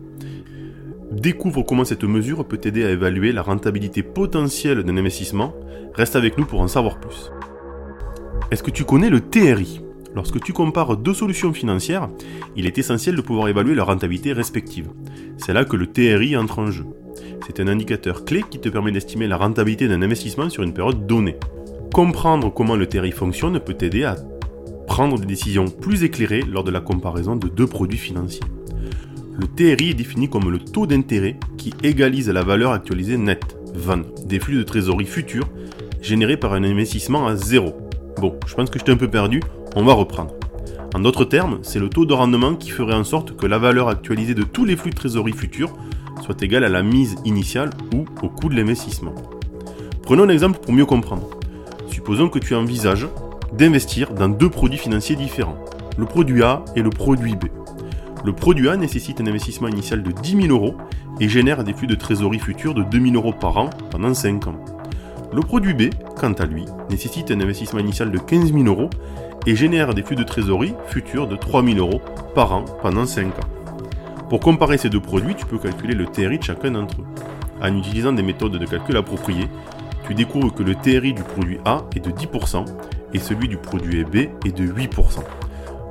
Découvre 1.12 1.64
comment 1.64 1.86
cette 1.86 2.04
mesure 2.04 2.48
peut 2.48 2.58
t'aider 2.58 2.86
à 2.86 2.90
évaluer 2.90 3.32
la 3.32 3.42
rentabilité 3.42 4.02
potentielle 4.02 4.84
d'un 4.84 4.98
investissement. 4.98 5.54
Reste 5.94 6.16
avec 6.16 6.38
nous 6.38 6.46
pour 6.46 6.62
en 6.62 6.68
savoir 6.68 7.00
plus. 7.00 7.32
Est-ce 8.50 8.64
que 8.64 8.72
tu 8.72 8.86
connais 8.86 9.10
le 9.10 9.20
TRI 9.20 9.82
Lorsque 10.16 10.42
tu 10.42 10.52
compares 10.52 10.98
deux 10.98 11.14
solutions 11.14 11.54
financières, 11.54 12.10
il 12.56 12.66
est 12.66 12.78
essentiel 12.78 13.16
de 13.16 13.22
pouvoir 13.22 13.48
évaluer 13.48 13.76
leur 13.76 13.88
rentabilité 13.88 14.34
respective. 14.34 14.90
C'est 15.38 15.54
là 15.54 15.64
que 15.64 15.78
le 15.78 15.88
TRI 15.88 16.36
entre 16.36 16.60
en 16.60 16.68
jeu. 16.72 16.86
C'est 17.46 17.60
un 17.60 17.68
indicateur 17.68 18.26
clé 18.26 18.44
qui 18.50 18.60
te 18.60 18.70
permet 18.70 18.92
d'estimer 18.92 19.28
la 19.28 19.38
rentabilité 19.38 19.88
d'un 19.88 20.02
investissement 20.02 20.50
sur 20.50 20.64
une 20.64 20.74
période 20.74 21.08
donnée. 21.08 21.38
Comprendre 21.94 22.54
comment 22.54 22.76
le 22.76 22.88
TRI 22.88 23.12
fonctionne 23.12 23.60
peut 23.60 23.74
t'aider 23.74 24.04
à 24.04 24.16
prendre 24.88 25.18
des 25.18 25.26
décisions 25.26 25.66
plus 25.66 26.04
éclairées 26.04 26.42
lors 26.42 26.64
de 26.64 26.72
la 26.72 26.82
comparaison 26.82 27.36
de 27.36 27.48
deux 27.48 27.68
produits 27.68 27.98
financiers. 27.98 28.44
Le 29.40 29.48
TRI 29.48 29.92
est 29.92 29.96
défini 29.96 30.30
comme 30.30 30.52
le 30.52 30.60
taux 30.60 30.86
d'intérêt 30.86 31.38
qui 31.58 31.74
égalise 31.84 32.30
la 32.30 32.44
valeur 32.44 32.74
actualisée 32.74 33.18
nette, 33.18 33.58
VAN, 33.74 34.02
des 34.26 34.40
flux 34.40 34.58
de 34.58 34.64
trésorerie 34.64 35.06
futurs 35.06 35.48
générés 36.02 36.38
par 36.38 36.54
un 36.54 36.64
investissement 36.64 37.28
à 37.28 37.36
zéro. 37.36 37.74
Bon, 38.20 38.36
je 38.46 38.54
pense 38.54 38.70
que 38.70 38.78
je 38.78 38.84
t'ai 38.84 38.92
un 38.92 38.98
peu 38.98 39.08
perdu, 39.08 39.40
on 39.76 39.84
va 39.84 39.94
reprendre. 39.94 40.34
En 40.94 41.00
d'autres 41.00 41.26
termes, 41.26 41.60
c'est 41.62 41.80
le 41.80 41.90
taux 41.90 42.06
de 42.06 42.14
rendement 42.14 42.56
qui 42.56 42.70
ferait 42.70 42.96
en 42.96 43.04
sorte 43.04 43.38
que 43.38 43.46
la 43.46 43.58
valeur 43.58 43.88
actualisée 43.88 44.34
de 44.34 44.44
tous 44.44 44.66
les 44.66 44.76
flux 44.76 44.90
de 44.90 44.96
trésorerie 44.96 45.32
futurs 45.32 45.74
soit 46.22 46.42
égale 46.42 46.66
à 46.66 46.70
la 46.70 46.84
mise 46.84 47.16
initiale 47.24 47.70
ou 47.96 48.06
au 48.22 48.30
coût 48.30 48.50
de 48.50 48.56
l'investissement. 48.56 49.16
Prenons 50.04 50.24
un 50.24 50.30
exemple 50.30 50.60
pour 50.60 50.74
mieux 50.74 50.86
comprendre. 50.86 51.30
Supposons 51.88 52.28
que 52.28 52.40
tu 52.40 52.56
envisages 52.56 53.08
d'investir 53.58 54.14
dans 54.14 54.28
deux 54.28 54.50
produits 54.50 54.78
financiers 54.78 55.16
différents, 55.16 55.58
le 55.98 56.06
produit 56.06 56.44
A 56.44 56.64
et 56.76 56.82
le 56.82 56.90
produit 56.90 57.36
B. 57.36 57.46
Le 58.24 58.34
produit 58.34 58.70
A 58.70 58.78
nécessite 58.78 59.22
un 59.22 59.28
investissement 59.28 59.68
initial 59.68 60.04
de 60.04 60.12
10 60.12 60.48
000 60.48 60.48
euros 60.50 60.76
et 61.20 61.30
génère 61.30 61.64
des 61.64 61.74
flux 61.74 61.88
de 61.88 61.96
trésorerie 61.96 62.40
futurs 62.40 62.74
de 62.74 62.84
2 62.84 63.00
000 63.00 63.16
euros 63.16 63.34
par 63.34 63.58
an 63.58 63.70
pendant 63.90 64.14
5 64.14 64.48
ans. 64.48 64.66
Le 65.34 65.40
produit 65.40 65.74
B, 65.74 65.94
quant 66.20 66.34
à 66.34 66.46
lui, 66.46 66.66
nécessite 66.90 67.32
un 67.32 67.40
investissement 67.40 67.80
initial 67.80 68.12
de 68.12 68.18
15 68.18 68.52
000 68.52 68.66
euros 68.66 68.90
et 69.48 69.56
génère 69.56 69.94
des 69.94 70.04
flux 70.04 70.18
de 70.18 70.24
trésorerie 70.24 70.76
futurs 70.88 71.26
de 71.26 71.38
3 71.38 71.64
000 71.64 71.78
euros 71.78 72.02
par 72.36 72.52
an 72.52 72.66
pendant 72.82 73.06
5 73.06 73.28
ans. 73.28 73.48
Pour 74.30 74.42
comparer 74.42 74.78
ces 74.78 74.90
deux 74.90 75.00
produits, 75.00 75.36
tu 75.36 75.46
peux 75.46 75.58
calculer 75.58 75.94
le 75.94 76.06
TRI 76.06 76.38
de 76.38 76.44
chacun 76.44 76.72
d'entre 76.72 77.00
eux. 77.00 77.06
En 77.62 77.78
utilisant 77.78 78.12
des 78.12 78.24
méthodes 78.24 78.58
de 78.58 78.66
calcul 78.66 78.98
appropriées, 78.98 79.48
tu 80.06 80.14
découvres 80.14 80.54
que 80.54 80.64
le 80.64 80.76
TRI 80.76 81.14
du 81.14 81.24
produit 81.24 81.60
A 81.64 81.84
est 81.96 82.06
de 82.06 82.12
10% 82.12 82.66
et 83.14 83.20
celui 83.20 83.48
du 83.48 83.56
produit 83.56 84.04
B 84.04 84.16
est 84.46 84.58
de 84.58 84.68
8%. 84.68 85.20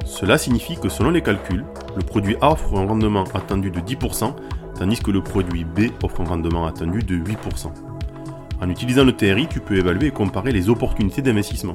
Cela 0.04 0.36
signifie 0.36 0.76
que 0.76 0.90
selon 0.90 1.10
les 1.10 1.22
calculs, 1.22 1.64
le 1.96 2.02
produit 2.02 2.36
A 2.42 2.52
offre 2.52 2.76
un 2.76 2.86
rendement 2.86 3.24
attendu 3.32 3.70
de 3.70 3.80
10%, 3.80 4.34
tandis 4.78 4.98
que 5.00 5.10
le 5.10 5.22
produit 5.22 5.64
B 5.64 5.92
offre 6.02 6.20
un 6.20 6.24
rendement 6.24 6.66
attendu 6.66 6.98
de 6.98 7.16
8%. 7.16 7.89
En 8.60 8.68
utilisant 8.68 9.04
le 9.04 9.12
TRI, 9.12 9.46
tu 9.48 9.60
peux 9.60 9.76
évaluer 9.76 10.08
et 10.08 10.10
comparer 10.10 10.52
les 10.52 10.68
opportunités 10.68 11.22
d'investissement. 11.22 11.74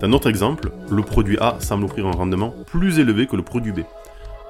Dans 0.00 0.08
notre 0.08 0.28
exemple, 0.28 0.70
le 0.88 1.02
produit 1.02 1.36
A 1.40 1.56
semble 1.58 1.84
offrir 1.84 2.06
un 2.06 2.12
rendement 2.12 2.54
plus 2.66 3.00
élevé 3.00 3.26
que 3.26 3.34
le 3.34 3.42
produit 3.42 3.72
B. 3.72 3.80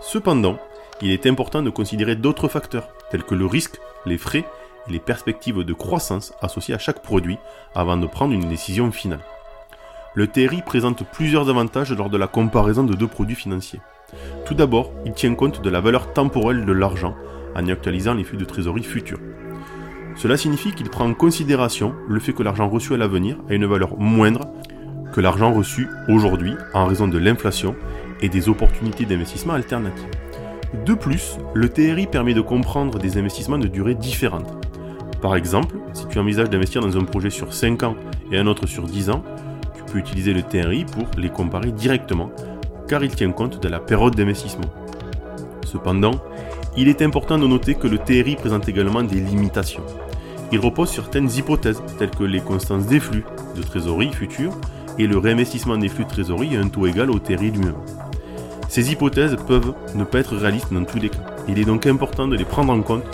Cependant, 0.02 0.58
il 1.00 1.10
est 1.10 1.26
important 1.26 1.62
de 1.62 1.70
considérer 1.70 2.14
d'autres 2.14 2.48
facteurs, 2.48 2.88
tels 3.10 3.22
que 3.22 3.34
le 3.34 3.46
risque, 3.46 3.78
les 4.04 4.18
frais 4.18 4.44
et 4.86 4.92
les 4.92 4.98
perspectives 4.98 5.64
de 5.64 5.72
croissance 5.72 6.34
associées 6.42 6.74
à 6.74 6.78
chaque 6.78 7.02
produit 7.02 7.38
avant 7.74 7.96
de 7.96 8.06
prendre 8.06 8.34
une 8.34 8.48
décision 8.48 8.92
finale. 8.92 9.20
Le 10.14 10.26
TRI 10.26 10.60
présente 10.60 11.04
plusieurs 11.10 11.48
avantages 11.48 11.92
lors 11.92 12.10
de 12.10 12.18
la 12.18 12.26
comparaison 12.26 12.84
de 12.84 12.94
deux 12.94 13.06
produits 13.06 13.34
financiers. 13.34 13.80
Tout 14.44 14.54
d'abord, 14.54 14.92
il 15.06 15.14
tient 15.14 15.34
compte 15.34 15.62
de 15.62 15.70
la 15.70 15.80
valeur 15.80 16.12
temporelle 16.12 16.66
de 16.66 16.72
l'argent 16.72 17.14
en 17.54 17.66
y 17.66 17.72
actualisant 17.72 18.12
les 18.12 18.24
flux 18.24 18.36
de 18.36 18.44
trésorerie 18.44 18.82
futurs. 18.82 19.20
Cela 20.16 20.36
signifie 20.36 20.72
qu'il 20.72 20.90
prend 20.90 21.06
en 21.06 21.14
considération 21.14 21.94
le 22.08 22.20
fait 22.20 22.32
que 22.32 22.42
l'argent 22.42 22.68
reçu 22.68 22.94
à 22.94 22.96
l'avenir 22.96 23.36
a 23.48 23.54
une 23.54 23.66
valeur 23.66 23.98
moindre 23.98 24.52
que 25.12 25.20
l'argent 25.20 25.52
reçu 25.52 25.88
aujourd'hui 26.08 26.54
en 26.74 26.86
raison 26.86 27.06
de 27.06 27.18
l'inflation 27.18 27.76
et 28.20 28.28
des 28.28 28.48
opportunités 28.48 29.04
d'investissement 29.04 29.52
alternatives. 29.52 30.08
De 30.86 30.94
plus, 30.94 31.36
le 31.54 31.68
TRI 31.68 32.06
permet 32.06 32.34
de 32.34 32.40
comprendre 32.40 32.98
des 32.98 33.18
investissements 33.18 33.58
de 33.58 33.68
durée 33.68 33.94
différente. 33.94 34.50
Par 35.20 35.36
exemple, 35.36 35.76
si 35.92 36.06
tu 36.06 36.18
envisages 36.18 36.48
d'investir 36.48 36.80
dans 36.80 36.96
un 36.96 37.04
projet 37.04 37.30
sur 37.30 37.52
5 37.52 37.82
ans 37.82 37.96
et 38.30 38.38
un 38.38 38.46
autre 38.46 38.66
sur 38.66 38.84
10 38.84 39.10
ans, 39.10 39.22
tu 39.74 39.82
peux 39.84 39.98
utiliser 39.98 40.32
le 40.32 40.42
TRI 40.42 40.86
pour 40.86 41.06
les 41.18 41.28
comparer 41.28 41.72
directement, 41.72 42.32
car 42.88 43.04
il 43.04 43.14
tient 43.14 43.30
compte 43.32 43.62
de 43.62 43.68
la 43.68 43.80
période 43.80 44.16
d'investissement. 44.16 44.72
Cependant, 45.64 46.12
il 46.76 46.88
est 46.88 47.02
important 47.02 47.38
de 47.38 47.46
noter 47.46 47.74
que 47.74 47.86
le 47.86 47.98
TRI 47.98 48.36
présente 48.36 48.68
également 48.68 49.02
des 49.02 49.20
limitations. 49.20 49.82
Il 50.52 50.58
repose 50.58 50.90
sur 50.90 51.04
certaines 51.04 51.30
hypothèses, 51.30 51.82
telles 51.98 52.10
que 52.10 52.24
les 52.24 52.40
constances 52.40 52.86
des 52.86 53.00
flux 53.00 53.24
de 53.56 53.62
trésorerie 53.62 54.12
futurs 54.12 54.52
et 54.98 55.06
le 55.06 55.18
réinvestissement 55.18 55.76
des 55.76 55.88
flux 55.88 56.04
de 56.04 56.10
trésorerie 56.10 56.56
à 56.56 56.60
un 56.60 56.68
taux 56.68 56.86
égal 56.86 57.10
au 57.10 57.18
TRI 57.18 57.50
lui-même. 57.50 57.76
Ces 58.68 58.90
hypothèses 58.90 59.36
peuvent 59.46 59.74
ne 59.94 60.04
pas 60.04 60.20
être 60.20 60.36
réalistes 60.36 60.72
dans 60.72 60.84
tous 60.84 60.98
les 60.98 61.10
cas. 61.10 61.26
Il 61.46 61.58
est 61.58 61.64
donc 61.64 61.86
important 61.86 62.26
de 62.26 62.36
les 62.36 62.44
prendre 62.44 62.72
en 62.72 62.80
compte 62.80 63.04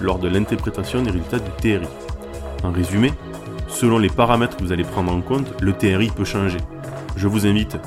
lors 0.00 0.18
de 0.18 0.28
l'interprétation 0.28 1.02
des 1.02 1.10
résultats 1.10 1.40
du 1.40 1.50
TRI. 1.60 1.88
En 2.62 2.70
résumé, 2.70 3.12
selon 3.68 3.98
les 3.98 4.10
paramètres 4.10 4.56
que 4.56 4.62
vous 4.62 4.72
allez 4.72 4.84
prendre 4.84 5.12
en 5.12 5.20
compte, 5.20 5.60
le 5.60 5.72
TRI 5.72 6.08
peut 6.08 6.24
changer. 6.24 6.58
Je 7.16 7.26
vous 7.26 7.46
invite, 7.46 7.78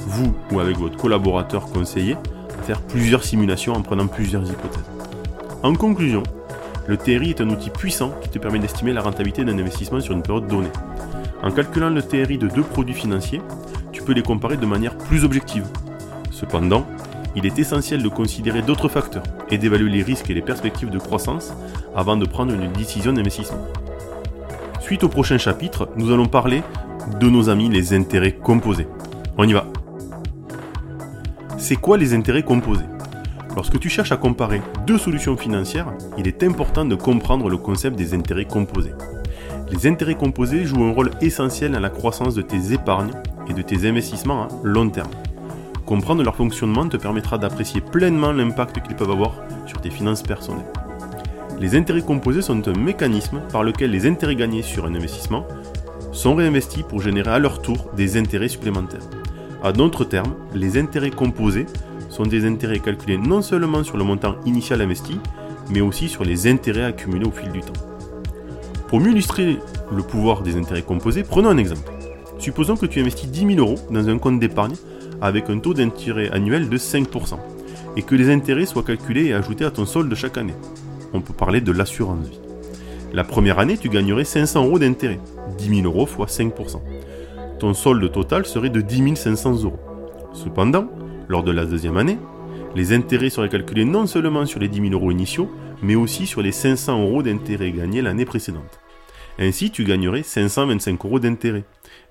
vous 0.00 0.34
ou 0.52 0.60
avec 0.60 0.76
votre 0.76 0.96
collaborateur 0.98 1.66
conseiller, 1.66 2.16
faire 2.64 2.80
plusieurs 2.80 3.22
simulations 3.22 3.74
en 3.74 3.82
prenant 3.82 4.06
plusieurs 4.06 4.42
hypothèses. 4.42 4.84
En 5.62 5.74
conclusion, 5.74 6.22
le 6.86 6.96
TRI 6.96 7.30
est 7.30 7.40
un 7.40 7.50
outil 7.50 7.70
puissant 7.70 8.12
qui 8.22 8.28
te 8.28 8.38
permet 8.38 8.58
d'estimer 8.58 8.92
la 8.92 9.02
rentabilité 9.02 9.44
d'un 9.44 9.58
investissement 9.58 10.00
sur 10.00 10.14
une 10.14 10.22
période 10.22 10.46
donnée. 10.48 10.72
En 11.42 11.50
calculant 11.50 11.90
le 11.90 12.02
TRI 12.02 12.38
de 12.38 12.48
deux 12.48 12.62
produits 12.62 12.94
financiers, 12.94 13.42
tu 13.92 14.02
peux 14.02 14.12
les 14.12 14.22
comparer 14.22 14.56
de 14.56 14.66
manière 14.66 14.96
plus 14.96 15.24
objective 15.24 15.64
Cependant, 16.30 16.86
il 17.36 17.46
est 17.46 17.58
essentiel 17.58 18.02
de 18.02 18.08
considérer 18.08 18.62
d'autres 18.62 18.88
facteurs 18.88 19.22
et 19.50 19.58
d'évaluer 19.58 19.90
les 19.90 20.02
risques 20.02 20.30
et 20.30 20.34
les 20.34 20.42
perspectives 20.42 20.90
de 20.90 20.98
croissance 20.98 21.54
avant 21.94 22.16
de 22.16 22.26
prendre 22.26 22.52
une 22.54 22.72
décision 22.72 23.12
d'investissement. 23.12 23.66
Suite 24.80 25.04
au 25.04 25.08
prochain 25.08 25.38
chapitre, 25.38 25.88
nous 25.96 26.12
allons 26.12 26.26
parler 26.26 26.62
de 27.20 27.28
nos 27.28 27.48
amis 27.48 27.68
les 27.68 27.94
intérêts 27.94 28.32
composés. 28.32 28.88
On 29.38 29.48
y 29.48 29.52
va. 29.52 29.66
C'est 31.66 31.76
quoi 31.76 31.96
les 31.96 32.12
intérêts 32.12 32.42
composés? 32.42 32.84
Lorsque 33.56 33.80
tu 33.80 33.88
cherches 33.88 34.12
à 34.12 34.18
comparer 34.18 34.60
deux 34.86 34.98
solutions 34.98 35.34
financières, 35.34 35.94
il 36.18 36.28
est 36.28 36.42
important 36.42 36.84
de 36.84 36.94
comprendre 36.94 37.48
le 37.48 37.56
concept 37.56 37.96
des 37.96 38.12
intérêts 38.12 38.44
composés. 38.44 38.92
Les 39.70 39.86
intérêts 39.86 40.14
composés 40.14 40.66
jouent 40.66 40.84
un 40.84 40.92
rôle 40.92 41.12
essentiel 41.22 41.72
dans 41.72 41.80
la 41.80 41.88
croissance 41.88 42.34
de 42.34 42.42
tes 42.42 42.74
épargnes 42.74 43.12
et 43.48 43.54
de 43.54 43.62
tes 43.62 43.88
investissements 43.88 44.42
à 44.42 44.48
long 44.62 44.90
terme. 44.90 45.08
Comprendre 45.86 46.22
leur 46.22 46.36
fonctionnement 46.36 46.86
te 46.86 46.98
permettra 46.98 47.38
d'apprécier 47.38 47.80
pleinement 47.80 48.32
l'impact 48.32 48.82
qu'ils 48.82 48.96
peuvent 48.96 49.12
avoir 49.12 49.36
sur 49.64 49.80
tes 49.80 49.88
finances 49.88 50.22
personnelles. 50.22 50.70
Les 51.60 51.76
intérêts 51.76 52.02
composés 52.02 52.42
sont 52.42 52.68
un 52.68 52.78
mécanisme 52.78 53.40
par 53.50 53.62
lequel 53.62 53.90
les 53.90 54.06
intérêts 54.06 54.36
gagnés 54.36 54.60
sur 54.60 54.84
un 54.84 54.94
investissement 54.94 55.46
sont 56.12 56.34
réinvestis 56.34 56.82
pour 56.82 57.00
générer 57.00 57.30
à 57.30 57.38
leur 57.38 57.62
tour 57.62 57.88
des 57.96 58.18
intérêts 58.18 58.48
supplémentaires. 58.48 59.08
À 59.64 59.72
d'autres 59.72 60.04
termes, 60.04 60.34
les 60.54 60.76
intérêts 60.76 61.10
composés 61.10 61.64
sont 62.10 62.24
des 62.24 62.44
intérêts 62.44 62.80
calculés 62.80 63.16
non 63.16 63.40
seulement 63.40 63.82
sur 63.82 63.96
le 63.96 64.04
montant 64.04 64.36
initial 64.44 64.82
investi, 64.82 65.18
mais 65.70 65.80
aussi 65.80 66.10
sur 66.10 66.22
les 66.22 66.46
intérêts 66.46 66.84
accumulés 66.84 67.24
au 67.24 67.30
fil 67.30 67.50
du 67.50 67.60
temps. 67.60 67.72
Pour 68.88 69.00
mieux 69.00 69.12
illustrer 69.12 69.58
le 69.90 70.02
pouvoir 70.02 70.42
des 70.42 70.56
intérêts 70.56 70.82
composés, 70.82 71.22
prenons 71.22 71.48
un 71.48 71.56
exemple. 71.56 71.90
Supposons 72.38 72.76
que 72.76 72.84
tu 72.84 73.00
investis 73.00 73.30
10 73.30 73.54
000 73.54 73.66
euros 73.66 73.80
dans 73.90 74.06
un 74.06 74.18
compte 74.18 74.38
d'épargne 74.38 74.74
avec 75.22 75.48
un 75.48 75.58
taux 75.58 75.72
d'intérêt 75.72 76.28
annuel 76.30 76.68
de 76.68 76.76
5%, 76.76 77.38
et 77.96 78.02
que 78.02 78.14
les 78.16 78.30
intérêts 78.30 78.66
soient 78.66 78.82
calculés 78.82 79.28
et 79.28 79.32
ajoutés 79.32 79.64
à 79.64 79.70
ton 79.70 79.86
solde 79.86 80.14
chaque 80.14 80.36
année. 80.36 80.54
On 81.14 81.22
peut 81.22 81.32
parler 81.32 81.62
de 81.62 81.72
l'assurance 81.72 82.26
vie. 82.26 82.40
La 83.14 83.24
première 83.24 83.58
année, 83.58 83.78
tu 83.78 83.88
gagnerais 83.88 84.24
500 84.24 84.66
euros 84.66 84.78
d'intérêt, 84.78 85.20
10 85.56 85.80
000 85.80 85.86
euros 85.86 86.04
fois 86.04 86.26
5%. 86.26 86.82
Ton 87.64 87.72
solde 87.72 88.12
total 88.12 88.44
serait 88.44 88.68
de 88.68 88.82
10 88.82 89.16
500 89.16 89.64
euros. 89.64 89.80
Cependant, 90.34 90.86
lors 91.28 91.42
de 91.42 91.50
la 91.50 91.64
deuxième 91.64 91.96
année, 91.96 92.18
les 92.74 92.92
intérêts 92.92 93.30
seraient 93.30 93.48
calculés 93.48 93.86
non 93.86 94.06
seulement 94.06 94.44
sur 94.44 94.60
les 94.60 94.68
10 94.68 94.90
000 94.90 94.92
euros 94.92 95.10
initiaux, 95.10 95.50
mais 95.80 95.94
aussi 95.94 96.26
sur 96.26 96.42
les 96.42 96.52
500 96.52 97.00
euros 97.00 97.22
d'intérêt 97.22 97.72
gagnés 97.72 98.02
l'année 98.02 98.26
précédente. 98.26 98.80
Ainsi, 99.38 99.70
tu 99.70 99.84
gagnerais 99.84 100.22
525 100.22 101.02
euros 101.06 101.18
d'intérêt, 101.18 101.64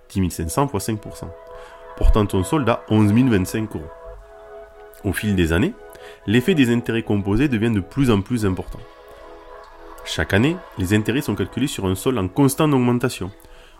10 0.10 0.31
500 0.31 0.69
fois 0.69 0.79
5% 0.79 0.98
portant 1.98 2.25
ton 2.25 2.43
solde 2.43 2.67
à 2.67 2.81
11 2.89 3.13
025 3.13 3.75
euros. 3.75 3.86
Au 5.03 5.13
fil 5.13 5.36
des 5.36 5.53
années, 5.53 5.75
l'effet 6.25 6.55
des 6.55 6.74
intérêts 6.74 7.03
composés 7.03 7.48
devient 7.48 7.69
de 7.69 7.79
plus 7.79 8.10
en 8.10 8.22
plus 8.22 8.48
important. 8.48 8.79
Chaque 10.03 10.33
année, 10.33 10.57
les 10.79 10.95
intérêts 10.95 11.22
sont 11.22 11.36
calculés 11.36 11.67
sur 11.67 11.86
un 11.86 11.93
solde 11.93 12.17
en 12.17 12.27
constante 12.27 12.74
augmentation, 12.74 13.29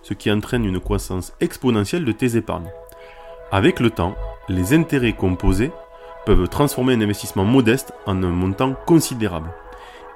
ce 0.03 0.13
qui 0.13 0.31
entraîne 0.31 0.65
une 0.65 0.79
croissance 0.79 1.33
exponentielle 1.41 2.05
de 2.05 2.12
tes 2.12 2.38
épargnes. 2.38 2.69
Avec 3.51 3.79
le 3.79 3.89
temps, 3.89 4.15
les 4.50 4.74
intérêts 4.74 5.13
composés 5.13 5.72
peuvent 6.25 6.48
transformer 6.48 6.93
un 6.93 7.01
investissement 7.01 7.45
modeste 7.45 7.93
en 8.05 8.22
un 8.24 8.29
montant 8.29 8.74
considérable. 8.86 9.50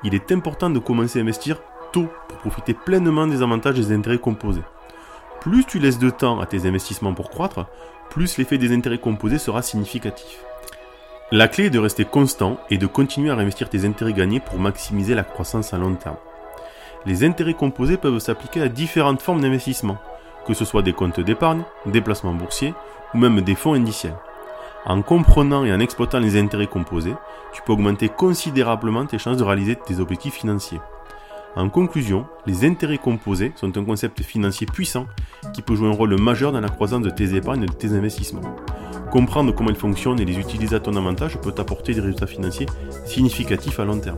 Il 0.04 0.14
est 0.14 0.32
important 0.32 0.70
de 0.70 0.80
commencer 0.80 1.20
à 1.20 1.22
investir 1.22 1.60
tôt 1.92 2.08
pour 2.28 2.38
profiter 2.38 2.74
pleinement 2.74 3.28
des 3.28 3.42
avantages 3.42 3.76
des 3.76 3.92
intérêts 3.92 4.20
composés. 4.20 4.64
Plus 5.42 5.66
tu 5.66 5.80
laisses 5.80 6.00
de 6.00 6.10
temps 6.10 6.40
à 6.40 6.46
tes 6.46 6.68
investissements 6.68 7.14
pour 7.14 7.30
croître, 7.30 7.66
plus 8.10 8.38
l'effet 8.38 8.58
des 8.58 8.74
intérêts 8.74 9.00
composés 9.00 9.38
sera 9.38 9.62
significatif. 9.62 10.44
La 11.32 11.48
clé 11.48 11.66
est 11.66 11.70
de 11.70 11.80
rester 11.80 12.06
constant 12.06 12.58
et 12.70 12.78
de 12.78 12.88
continuer 12.88 13.30
à 13.30 13.36
réinvestir 13.36 13.70
tes 13.70 13.86
intérêts 13.86 14.14
gagnés 14.14 14.40
pour 14.40 14.60
maximiser 14.60 15.14
la 15.14 15.24
croissance 15.24 15.74
à 15.74 15.78
long 15.78 15.96
terme. 15.96 16.16
Les 17.08 17.24
intérêts 17.24 17.54
composés 17.54 17.96
peuvent 17.96 18.20
s'appliquer 18.20 18.62
à 18.62 18.68
différentes 18.68 19.22
formes 19.22 19.40
d'investissement, 19.40 19.98
que 20.46 20.54
ce 20.54 20.66
soit 20.66 20.82
des 20.82 20.92
comptes 20.92 21.22
d'épargne, 21.22 21.64
des 21.86 22.02
placements 22.02 22.34
boursiers 22.34 22.74
ou 23.14 23.18
même 23.18 23.40
des 23.40 23.56
fonds 23.56 23.76
indiciels. 23.76 24.18
En 24.86 25.02
comprenant 25.02 25.64
et 25.64 25.72
en 25.72 25.80
exploitant 25.80 26.20
les 26.20 26.38
intérêts 26.38 26.68
composés, 26.68 27.16
tu 27.54 27.62
peux 27.62 27.72
augmenter 27.72 28.10
considérablement 28.10 29.06
tes 29.06 29.20
chances 29.20 29.38
de 29.38 29.44
réaliser 29.46 29.78
tes 29.78 30.02
objectifs 30.02 30.34
financiers. 30.34 30.82
En 31.56 31.70
conclusion, 31.70 32.26
les 32.46 32.66
intérêts 32.66 32.98
composés 32.98 33.54
sont 33.56 33.78
un 33.78 33.86
concept 33.86 34.22
financier 34.22 34.68
puissant 34.68 35.08
qui 35.54 35.62
peut 35.62 35.76
jouer 35.76 35.88
un 35.88 35.96
rôle 35.96 36.20
majeur 36.20 36.52
dans 36.52 36.60
la 36.60 36.68
croissance 36.68 37.04
de 37.04 37.10
tes 37.10 37.36
épargnes 37.36 37.64
et 37.64 37.68
de 37.68 37.72
tes 37.72 37.94
investissements. 37.94 38.58
Comprendre 39.12 39.56
comment 39.56 39.70
ils 39.70 39.78
fonctionnent 39.78 40.20
et 40.20 40.26
les 40.26 40.38
utiliser 40.38 40.76
à 40.76 40.82
ton 40.82 40.98
avantage 40.98 41.38
peut 41.38 41.54
t'apporter 41.54 41.94
des 41.94 42.02
résultats 42.02 42.28
financiers 42.28 42.68
significatifs 43.06 43.80
à 43.80 43.86
long 43.86 43.98
terme. 43.98 44.18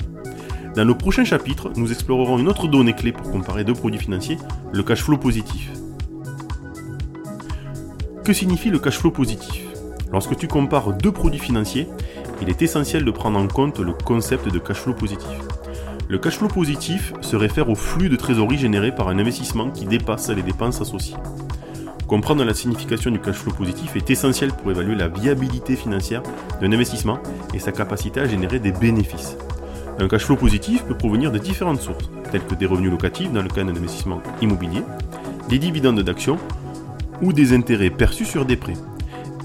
Dans 0.79 0.85
le 0.85 0.95
prochain 0.95 1.25
chapitre, 1.25 1.73
nous 1.75 1.91
explorerons 1.91 2.39
une 2.39 2.47
autre 2.47 2.69
donnée 2.69 2.93
clé 2.93 3.11
pour 3.11 3.29
comparer 3.29 3.65
deux 3.65 3.73
produits 3.73 3.99
financiers, 3.99 4.37
le 4.71 4.81
cash 4.81 5.03
flow 5.03 5.17
positif. 5.17 5.69
Que 8.23 8.31
signifie 8.31 8.69
le 8.69 8.79
cash 8.79 8.97
flow 8.97 9.11
positif? 9.11 9.61
Lorsque 10.13 10.37
tu 10.37 10.47
compares 10.47 10.93
deux 10.93 11.11
produits 11.11 11.41
financiers, 11.41 11.89
il 12.41 12.47
est 12.47 12.61
essentiel 12.61 13.03
de 13.03 13.11
prendre 13.11 13.37
en 13.37 13.47
compte 13.47 13.79
le 13.79 13.91
concept 13.91 14.47
de 14.47 14.57
cash 14.57 14.77
flow 14.77 14.93
positif. 14.93 15.27
Le 16.07 16.17
cash 16.17 16.37
flow 16.37 16.47
positif 16.47 17.11
se 17.19 17.35
réfère 17.35 17.69
au 17.69 17.75
flux 17.75 18.07
de 18.07 18.15
trésorerie 18.15 18.57
généré 18.57 18.95
par 18.95 19.09
un 19.09 19.19
investissement 19.19 19.71
qui 19.71 19.83
dépasse 19.83 20.29
les 20.29 20.43
dépenses 20.43 20.79
associées. 20.79 21.17
Comprendre 22.07 22.45
la 22.45 22.53
signification 22.53 23.11
du 23.11 23.19
cash 23.19 23.35
flow 23.35 23.51
positif 23.51 23.97
est 23.97 24.09
essentiel 24.09 24.53
pour 24.53 24.71
évaluer 24.71 24.95
la 24.95 25.09
viabilité 25.09 25.75
financière 25.75 26.23
d'un 26.61 26.71
investissement 26.71 27.19
et 27.53 27.59
sa 27.59 27.73
capacité 27.73 28.21
à 28.21 28.27
générer 28.27 28.59
des 28.59 28.71
bénéfices. 28.71 29.35
Un 30.01 30.07
cash 30.07 30.23
flow 30.23 30.37
positif 30.37 30.85
peut 30.85 30.95
provenir 30.95 31.29
de 31.29 31.37
différentes 31.37 31.81
sources, 31.81 32.09
telles 32.31 32.45
que 32.45 32.55
des 32.55 32.65
revenus 32.65 32.89
locatifs 32.89 33.33
dans 33.33 33.41
le 33.41 33.49
cas 33.49 33.65
d'un 33.65 33.75
investissement 33.75 34.21
immobilier, 34.41 34.81
des 35.49 35.59
dividendes 35.59 35.99
d'actions 35.99 36.37
ou 37.21 37.33
des 37.33 37.51
intérêts 37.51 37.89
perçus 37.89 38.23
sur 38.23 38.45
des 38.45 38.55
prêts. 38.55 38.77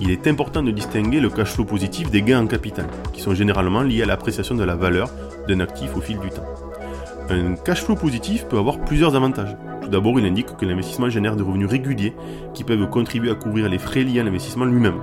Il 0.00 0.12
est 0.12 0.28
important 0.28 0.62
de 0.62 0.70
distinguer 0.70 1.18
le 1.18 1.28
cash 1.28 1.48
flow 1.54 1.64
positif 1.64 2.08
des 2.08 2.22
gains 2.22 2.44
en 2.44 2.46
capital, 2.46 2.86
qui 3.12 3.20
sont 3.20 3.34
généralement 3.34 3.82
liés 3.82 4.04
à 4.04 4.06
l'appréciation 4.06 4.54
de 4.54 4.62
la 4.62 4.76
valeur 4.76 5.10
d'un 5.48 5.58
actif 5.58 5.96
au 5.96 6.00
fil 6.00 6.20
du 6.20 6.30
temps. 6.30 6.46
Un 7.30 7.56
cash 7.56 7.82
flow 7.82 7.96
positif 7.96 8.46
peut 8.46 8.58
avoir 8.58 8.78
plusieurs 8.78 9.16
avantages. 9.16 9.56
Tout 9.82 9.88
d'abord, 9.88 10.20
il 10.20 10.26
indique 10.26 10.56
que 10.56 10.64
l'investissement 10.64 11.10
génère 11.10 11.34
des 11.34 11.42
revenus 11.42 11.68
réguliers 11.68 12.14
qui 12.54 12.62
peuvent 12.62 12.88
contribuer 12.90 13.32
à 13.32 13.34
couvrir 13.34 13.68
les 13.68 13.78
frais 13.78 14.04
liés 14.04 14.20
à 14.20 14.22
l'investissement 14.22 14.66
lui-même, 14.66 15.00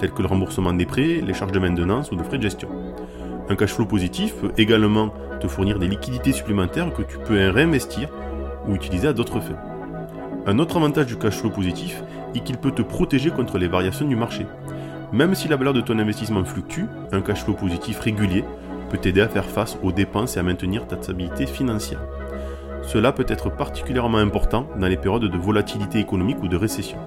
tels 0.00 0.12
que 0.12 0.22
le 0.22 0.28
remboursement 0.28 0.72
des 0.72 0.86
prêts, 0.86 1.20
les 1.22 1.34
charges 1.34 1.52
de 1.52 1.58
maintenance 1.58 2.10
ou 2.10 2.16
de 2.16 2.22
frais 2.22 2.38
de 2.38 2.42
gestion. 2.42 2.68
Un 3.48 3.56
cash 3.56 3.72
flow 3.72 3.84
positif 3.84 4.34
peut 4.36 4.52
également 4.56 5.12
te 5.40 5.48
fournir 5.48 5.78
des 5.78 5.88
liquidités 5.88 6.32
supplémentaires 6.32 6.92
que 6.94 7.02
tu 7.02 7.18
peux 7.18 7.50
réinvestir 7.50 8.08
ou 8.66 8.74
utiliser 8.74 9.08
à 9.08 9.12
d'autres 9.12 9.40
fins. 9.40 9.58
Un 10.46 10.58
autre 10.58 10.76
avantage 10.76 11.06
du 11.06 11.16
cash 11.16 11.36
flow 11.36 11.50
positif 11.50 12.02
est 12.34 12.40
qu'il 12.40 12.56
peut 12.56 12.70
te 12.70 12.82
protéger 12.82 13.30
contre 13.30 13.58
les 13.58 13.68
variations 13.68 14.06
du 14.06 14.16
marché. 14.16 14.46
Même 15.12 15.34
si 15.34 15.48
la 15.48 15.56
valeur 15.56 15.74
de 15.74 15.80
ton 15.80 15.98
investissement 15.98 16.44
fluctue, 16.44 16.86
un 17.12 17.20
cash 17.20 17.44
flow 17.44 17.54
positif 17.54 18.00
régulier 18.00 18.44
peut 18.90 18.98
t'aider 18.98 19.20
à 19.20 19.28
faire 19.28 19.44
face 19.44 19.78
aux 19.82 19.92
dépenses 19.92 20.36
et 20.36 20.40
à 20.40 20.42
maintenir 20.42 20.86
ta 20.86 21.00
stabilité 21.00 21.46
financière. 21.46 22.00
Cela 22.82 23.12
peut 23.12 23.26
être 23.28 23.50
particulièrement 23.50 24.18
important 24.18 24.66
dans 24.78 24.86
les 24.86 24.96
périodes 24.96 25.30
de 25.30 25.38
volatilité 25.38 25.98
économique 25.98 26.42
ou 26.42 26.48
de 26.48 26.56
récession. 26.56 26.98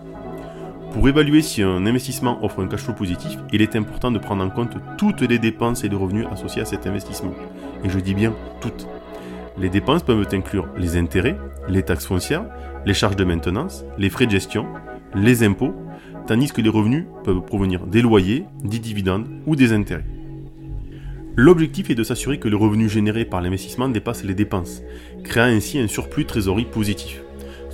Pour 0.94 1.08
évaluer 1.08 1.41
si 1.41 1.62
un 1.62 1.86
investissement 1.86 2.44
offre 2.44 2.62
un 2.62 2.67
cash 2.67 2.82
flow 2.82 2.94
positif, 2.94 3.38
il 3.51 3.62
est 3.62 3.75
important 3.75 4.12
de 4.12 4.20
prendre 4.20 4.44
en 4.44 4.50
compte 4.50 4.77
toutes 4.98 5.22
les 5.22 5.39
dépenses 5.39 5.84
et 5.84 5.89
les 5.89 5.96
revenus 5.96 6.25
associés 6.32 6.62
à 6.62 6.65
cet 6.65 6.88
investissement. 6.88 7.34
Et 7.84 7.89
je 7.89 8.00
dis 8.00 8.13
bien 8.13 8.34
toutes. 8.62 8.88
Les 9.58 9.70
dépenses 9.70 10.03
peuvent 10.03 10.27
inclure 10.32 10.67
les 10.77 10.98
intérêts, 10.98 11.38
les 11.67 11.84
taxes 11.84 12.06
foncières, 12.06 12.46
les 12.86 12.94
charges 12.94 13.15
de 13.15 13.24
maintenance, 13.24 13.84
les 13.98 14.10
frais 14.10 14.25
de 14.25 14.32
gestion, 14.32 14.65
les 15.13 15.44
impôts, 15.44 15.74
tandis 16.25 16.51
que 16.51 16.62
les 16.62 16.70
revenus 16.70 17.06
peuvent 17.24 17.41
provenir 17.41 17.86
des 17.86 18.01
loyers, 18.01 18.46
des 18.63 18.79
dividendes 18.79 19.27
ou 19.46 19.56
des 19.56 19.74
intérêts. 19.74 20.06
L'objectif 21.36 21.89
est 21.89 21.96
de 21.96 22.03
s'assurer 22.03 22.39
que 22.39 22.48
le 22.48 22.58
revenu 22.58 22.89
généré 22.89 23.24
par 23.24 23.41
l'investissement 23.41 23.89
dépasse 23.89 24.24
les 24.24 24.34
dépenses, 24.34 24.82
créant 25.24 25.46
ainsi 25.46 25.77
un 25.79 25.88
surplus 25.88 26.25
trésorerie 26.25 26.65
positif. 26.65 27.22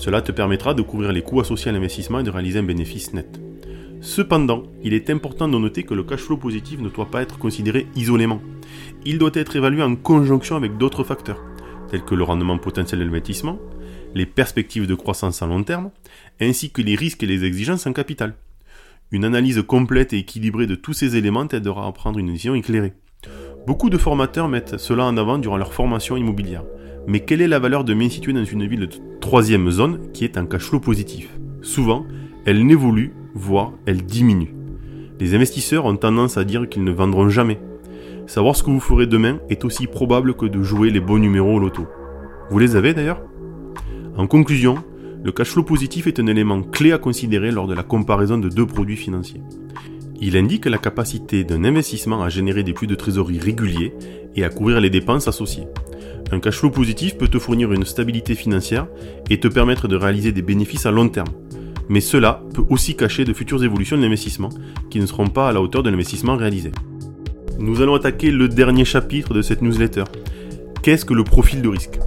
Cela 0.03 0.21
te 0.21 0.33
permettra 0.33 0.73
de 0.73 0.81
couvrir 0.81 1.13
les 1.13 1.21
coûts 1.21 1.39
associés 1.39 1.69
à 1.69 1.71
l'investissement 1.71 2.19
et 2.19 2.23
de 2.23 2.29
réaliser 2.29 2.59
un 2.59 2.63
bénéfice 2.63 3.13
net. 3.13 3.39
Cependant, 4.01 4.63
il 4.83 4.93
est 4.93 5.09
important 5.09 5.47
de 5.47 5.57
noter 5.57 5.83
que 5.83 5.93
le 5.93 6.03
cash 6.03 6.19
flow 6.19 6.35
positif 6.35 6.81
ne 6.81 6.89
doit 6.89 7.09
pas 7.09 7.21
être 7.21 7.39
considéré 7.39 7.87
isolément. 7.95 8.41
Il 9.05 9.17
doit 9.17 9.31
être 9.33 9.55
évalué 9.55 9.81
en 9.81 9.95
conjonction 9.95 10.57
avec 10.57 10.77
d'autres 10.77 11.05
facteurs, 11.05 11.41
tels 11.89 12.03
que 12.03 12.15
le 12.15 12.23
rendement 12.23 12.57
potentiel 12.57 12.99
de 12.99 13.05
l'investissement, 13.05 13.59
les 14.13 14.25
perspectives 14.25 14.87
de 14.87 14.95
croissance 14.95 15.41
à 15.41 15.47
long 15.47 15.63
terme, 15.63 15.89
ainsi 16.41 16.69
que 16.69 16.81
les 16.81 16.95
risques 16.95 17.23
et 17.23 17.27
les 17.27 17.45
exigences 17.45 17.87
en 17.87 17.93
capital. 17.93 18.35
Une 19.11 19.23
analyse 19.23 19.61
complète 19.61 20.11
et 20.11 20.17
équilibrée 20.17 20.67
de 20.67 20.75
tous 20.75 20.91
ces 20.91 21.15
éléments 21.15 21.47
t'aidera 21.47 21.87
à 21.87 21.91
prendre 21.93 22.19
une 22.19 22.27
décision 22.27 22.55
éclairée. 22.55 22.91
Beaucoup 23.65 23.89
de 23.89 23.97
formateurs 23.97 24.49
mettent 24.49 24.77
cela 24.79 25.05
en 25.05 25.15
avant 25.15 25.37
durant 25.37 25.55
leur 25.55 25.71
formation 25.71 26.17
immobilière. 26.17 26.65
Mais 27.07 27.19
quelle 27.19 27.41
est 27.41 27.47
la 27.47 27.59
valeur 27.59 27.83
de 27.83 27.93
m'instituer 27.93 28.33
dans 28.33 28.45
une 28.45 28.65
ville 28.65 28.81
de 28.81 28.89
troisième 29.19 29.69
zone 29.69 29.99
qui 30.13 30.23
est 30.23 30.37
un 30.37 30.45
cash 30.45 30.63
flow 30.63 30.79
positif? 30.79 31.29
Souvent, 31.61 32.05
elle 32.45 32.65
n'évolue, 32.65 33.13
voire 33.33 33.73
elle 33.85 34.03
diminue. 34.03 34.53
Les 35.19 35.35
investisseurs 35.35 35.85
ont 35.85 35.95
tendance 35.97 36.37
à 36.37 36.43
dire 36.43 36.67
qu'ils 36.67 36.83
ne 36.83 36.91
vendront 36.91 37.29
jamais. 37.29 37.59
Savoir 38.25 38.55
ce 38.55 38.63
que 38.63 38.71
vous 38.71 38.79
ferez 38.79 39.05
demain 39.05 39.39
est 39.49 39.65
aussi 39.65 39.85
probable 39.87 40.33
que 40.33 40.45
de 40.45 40.63
jouer 40.63 40.91
les 40.91 41.01
bons 41.01 41.19
numéros 41.19 41.55
au 41.55 41.59
loto. 41.59 41.87
Vous 42.49 42.59
les 42.59 42.75
avez 42.75 42.93
d'ailleurs? 42.93 43.21
En 44.15 44.27
conclusion, 44.27 44.75
le 45.23 45.31
cash 45.31 45.49
flow 45.49 45.63
positif 45.63 46.07
est 46.07 46.19
un 46.19 46.27
élément 46.27 46.61
clé 46.61 46.93
à 46.93 46.97
considérer 46.97 47.51
lors 47.51 47.67
de 47.67 47.73
la 47.73 47.83
comparaison 47.83 48.37
de 48.37 48.49
deux 48.49 48.65
produits 48.65 48.97
financiers. 48.97 49.41
Il 50.21 50.37
indique 50.37 50.65
la 50.65 50.77
capacité 50.77 51.43
d'un 51.43 51.65
investissement 51.65 52.23
à 52.23 52.29
générer 52.29 52.63
des 52.63 52.73
flux 52.73 52.87
de 52.87 52.95
trésorerie 52.95 53.39
réguliers 53.39 53.93
et 54.35 54.45
à 54.45 54.49
couvrir 54.49 54.79
les 54.79 54.89
dépenses 54.89 55.27
associées. 55.27 55.67
Un 56.33 56.39
cash 56.39 56.57
flow 56.57 56.71
positif 56.71 57.15
peut 57.15 57.27
te 57.27 57.37
fournir 57.37 57.71
une 57.73 57.85
stabilité 57.85 58.33
financière 58.33 58.87
et 59.29 59.39
te 59.39 59.47
permettre 59.47 59.87
de 59.87 59.95
réaliser 59.95 60.31
des 60.31 60.41
bénéfices 60.41 60.87
à 60.87 60.91
long 60.91 61.07
terme. 61.07 61.27
Mais 61.89 62.01
cela 62.01 62.41
peut 62.55 62.63
aussi 62.71 62.95
cacher 62.95 63.23
de 63.23 63.33
futures 63.33 63.63
évolutions 63.63 63.97
de 63.97 64.01
l'investissement 64.01 64.49
qui 64.89 64.99
ne 64.99 65.05
seront 65.05 65.27
pas 65.27 65.49
à 65.49 65.53
la 65.53 65.61
hauteur 65.61 65.83
de 65.83 65.91
l'investissement 65.91 66.35
réalisé. 66.35 66.71
Nous 67.59 67.83
allons 67.83 67.93
attaquer 67.93 68.31
le 68.31 68.47
dernier 68.47 68.83
chapitre 68.83 69.35
de 69.35 69.43
cette 69.43 69.61
newsletter. 69.61 70.05
Qu'est-ce 70.81 71.05
que 71.05 71.13
le 71.13 71.23
profil 71.23 71.61
de 71.61 71.69
risque? 71.69 71.99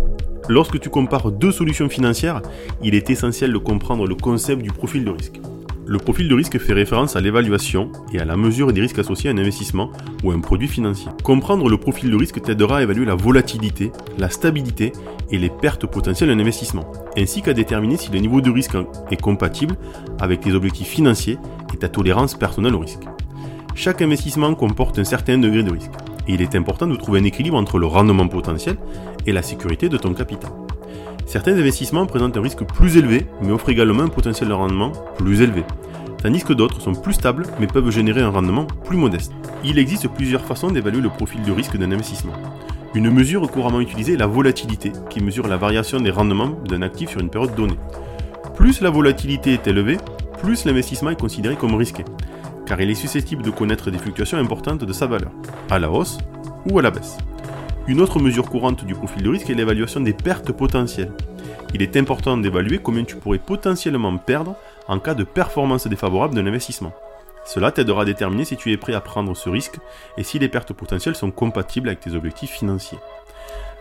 Lorsque 0.49 0.81
tu 0.81 0.91
compares 0.91 1.31
deux 1.31 1.53
solutions 1.53 1.89
financières, 1.89 2.43
il 2.83 2.97
est 2.97 3.11
essentiel 3.11 3.53
de 3.53 3.59
comprendre 3.59 4.09
le 4.09 4.17
concept 4.17 4.61
du 4.61 4.73
profil 4.73 5.05
de 5.05 5.11
risque. 5.11 5.41
Le 5.89 5.99
profil 5.99 6.29
de 6.29 6.35
risque 6.35 6.59
fait 6.59 6.73
référence 6.73 7.15
à 7.15 7.21
l'évaluation 7.21 7.93
et 8.13 8.19
à 8.19 8.25
la 8.25 8.37
mesure 8.37 8.73
des 8.73 8.81
risques 8.81 8.99
associés 8.99 9.31
à 9.31 9.33
un 9.33 9.39
investissement 9.39 9.93
ou 10.25 10.33
à 10.33 10.35
un 10.35 10.41
produit 10.41 10.67
financier. 10.67 11.13
Comprendre 11.23 11.69
le 11.69 11.77
profil 11.77 12.11
de 12.11 12.17
risque 12.17 12.43
t'aidera 12.43 12.79
à 12.79 12.83
évaluer 12.83 13.05
la 13.05 13.15
volatilité, 13.15 13.93
la 14.19 14.29
stabilité 14.29 14.93
et 15.31 15.39
les 15.39 15.49
pertes 15.49 15.87
potentielles 15.87 16.31
d'un 16.31 16.41
investissement, 16.41 16.91
ainsi 17.17 17.41
qu'à 17.41 17.53
déterminer 17.53 17.97
si 17.99 18.11
le 18.11 18.19
niveau 18.19 18.41
de 18.41 18.51
risque 18.51 18.77
est 19.13 19.21
compatible 19.21 19.77
avec 20.19 20.41
tes 20.41 20.55
objectifs 20.55 20.89
financiers 20.89 21.39
et 21.73 21.77
ta 21.77 21.89
tolérance 21.89 22.35
personnelle 22.35 22.75
au 22.75 22.81
risque. 22.81 23.05
Chaque 23.77 24.03
investissement 24.03 24.57
comporte 24.57 24.99
un 24.99 25.05
certain 25.05 25.39
degré 25.39 25.63
de 25.63 25.71
risque, 25.71 25.93
et 26.27 26.35
il 26.35 26.43
est 26.43 26.57
important 26.57 26.89
de 26.89 26.97
trouver 26.97 27.21
un 27.21 27.25
équilibre 27.25 27.59
entre 27.59 27.79
le 27.79 27.87
rendement 27.87 28.27
potentiel 28.27 28.77
et 29.25 29.33
la 29.33 29.43
sécurité 29.43 29.89
de 29.89 29.99
ton 29.99 30.15
capital. 30.15 30.51
Certains 31.27 31.59
investissements 31.59 32.07
présentent 32.07 32.37
un 32.37 32.41
risque 32.41 32.65
plus 32.65 32.97
élevé, 32.97 33.27
mais 33.43 33.51
offrent 33.51 33.69
également 33.69 34.05
un 34.05 34.09
potentiel 34.09 34.49
de 34.49 34.55
rendement 34.55 34.93
plus 35.19 35.41
élevé, 35.41 35.65
tandis 36.23 36.45
que 36.45 36.53
d'autres 36.53 36.81
sont 36.81 36.95
plus 36.95 37.15
stables, 37.15 37.47
mais 37.59 37.67
peuvent 37.67 37.91
générer 37.91 38.23
un 38.23 38.31
rendement 38.31 38.65
plus 38.65 38.97
modeste. 38.97 39.33
Il 39.65 39.81
existe 39.81 40.07
plusieurs 40.07 40.45
façons 40.45 40.71
d'évaluer 40.71 41.01
le 41.01 41.09
profil 41.09 41.43
de 41.43 41.51
risque 41.51 41.77
d'un 41.77 41.91
investissement. 41.91 42.33
Une 42.95 43.11
mesure 43.11 43.51
couramment 43.51 43.81
utilisée 43.81 44.13
est 44.13 44.19
la 44.19 44.29
volatilité, 44.29 44.93
qui 45.11 45.21
mesure 45.21 45.49
la 45.49 45.57
variation 45.57 45.99
des 45.99 46.13
rendements 46.13 46.61
d'un 46.65 46.83
actif 46.83 47.11
sur 47.11 47.21
une 47.21 47.29
période 47.29 47.57
donnée. 47.57 47.79
Plus 48.55 48.81
la 48.81 48.91
volatilité 48.91 49.53
est 49.53 49.67
élevée, 49.67 49.99
plus 50.41 50.65
l'investissement 50.65 51.11
est 51.11 51.21
considéré 51.21 51.57
comme 51.57 51.75
risqué, 51.75 52.05
car 52.67 52.81
il 52.81 52.89
est 52.89 52.95
susceptible 52.95 53.43
de 53.43 53.51
connaître 53.51 53.91
des 53.91 53.99
fluctuations 53.99 54.39
importantes 54.39 54.85
de 54.85 54.93
sa 54.93 55.07
valeur, 55.07 55.33
à 55.71 55.81
la 55.81 55.91
hausse 55.91 56.19
ou 56.71 56.79
à 56.79 56.83
la 56.83 56.93
baisse. 56.93 57.19
Une 57.89 58.01
autre 58.01 58.19
mesure 58.19 58.51
courante 58.51 58.85
du 58.85 58.95
profil 58.95 59.23
de 59.23 59.31
risque 59.31 59.49
est 59.49 59.55
l'évaluation 59.55 60.01
des 60.01 60.13
pertes 60.13 60.51
potentielles. 60.51 61.13
Il 61.73 61.83
est 61.83 61.97
important 61.97 62.37
d'évaluer 62.37 62.79
combien 62.79 63.05
tu 63.05 63.15
pourrais 63.15 63.39
potentiellement 63.39 64.17
perdre 64.19 64.57
en 64.89 64.99
cas 64.99 65.15
de 65.15 65.23
performance 65.23 65.87
défavorable 65.87 66.35
d'un 66.35 66.49
investissement. 66.49 66.93
Cela 67.45 67.71
t'aidera 67.71 68.03
à 68.03 68.05
déterminer 68.05 68.45
si 68.45 68.57
tu 68.57 68.73
es 68.73 68.77
prêt 68.77 68.95
à 68.95 69.01
prendre 69.01 69.37
ce 69.37 69.49
risque 69.49 69.79
et 70.19 70.25
si 70.25 70.41
les 70.41 70.49
pertes 70.49 70.73
potentielles 70.73 71.15
sont 71.15 71.31
compatibles 71.31 71.89
avec 71.89 72.01
tes 72.01 72.15
objectifs 72.15 72.51
financiers. 72.51 72.99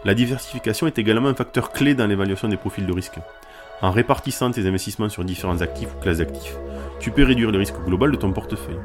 La 0.03 0.13
diversification 0.13 0.85
est 0.85 0.99
également 0.99 1.29
un 1.29 1.33
facteur 1.33 1.71
clé 1.71 1.95
dans 1.95 2.05
l'évaluation 2.05 2.47
des 2.47 2.57
profils 2.57 2.85
de 2.85 2.93
risque. 2.93 3.17
En 3.81 3.89
répartissant 3.89 4.51
tes 4.51 4.67
investissements 4.67 5.09
sur 5.09 5.23
différents 5.23 5.61
actifs 5.61 5.89
ou 5.95 5.99
classes 5.99 6.19
d'actifs, 6.19 6.57
tu 6.99 7.09
peux 7.09 7.23
réduire 7.23 7.49
le 7.49 7.57
risque 7.57 7.83
global 7.83 8.11
de 8.11 8.17
ton 8.17 8.31
portefeuille. 8.31 8.77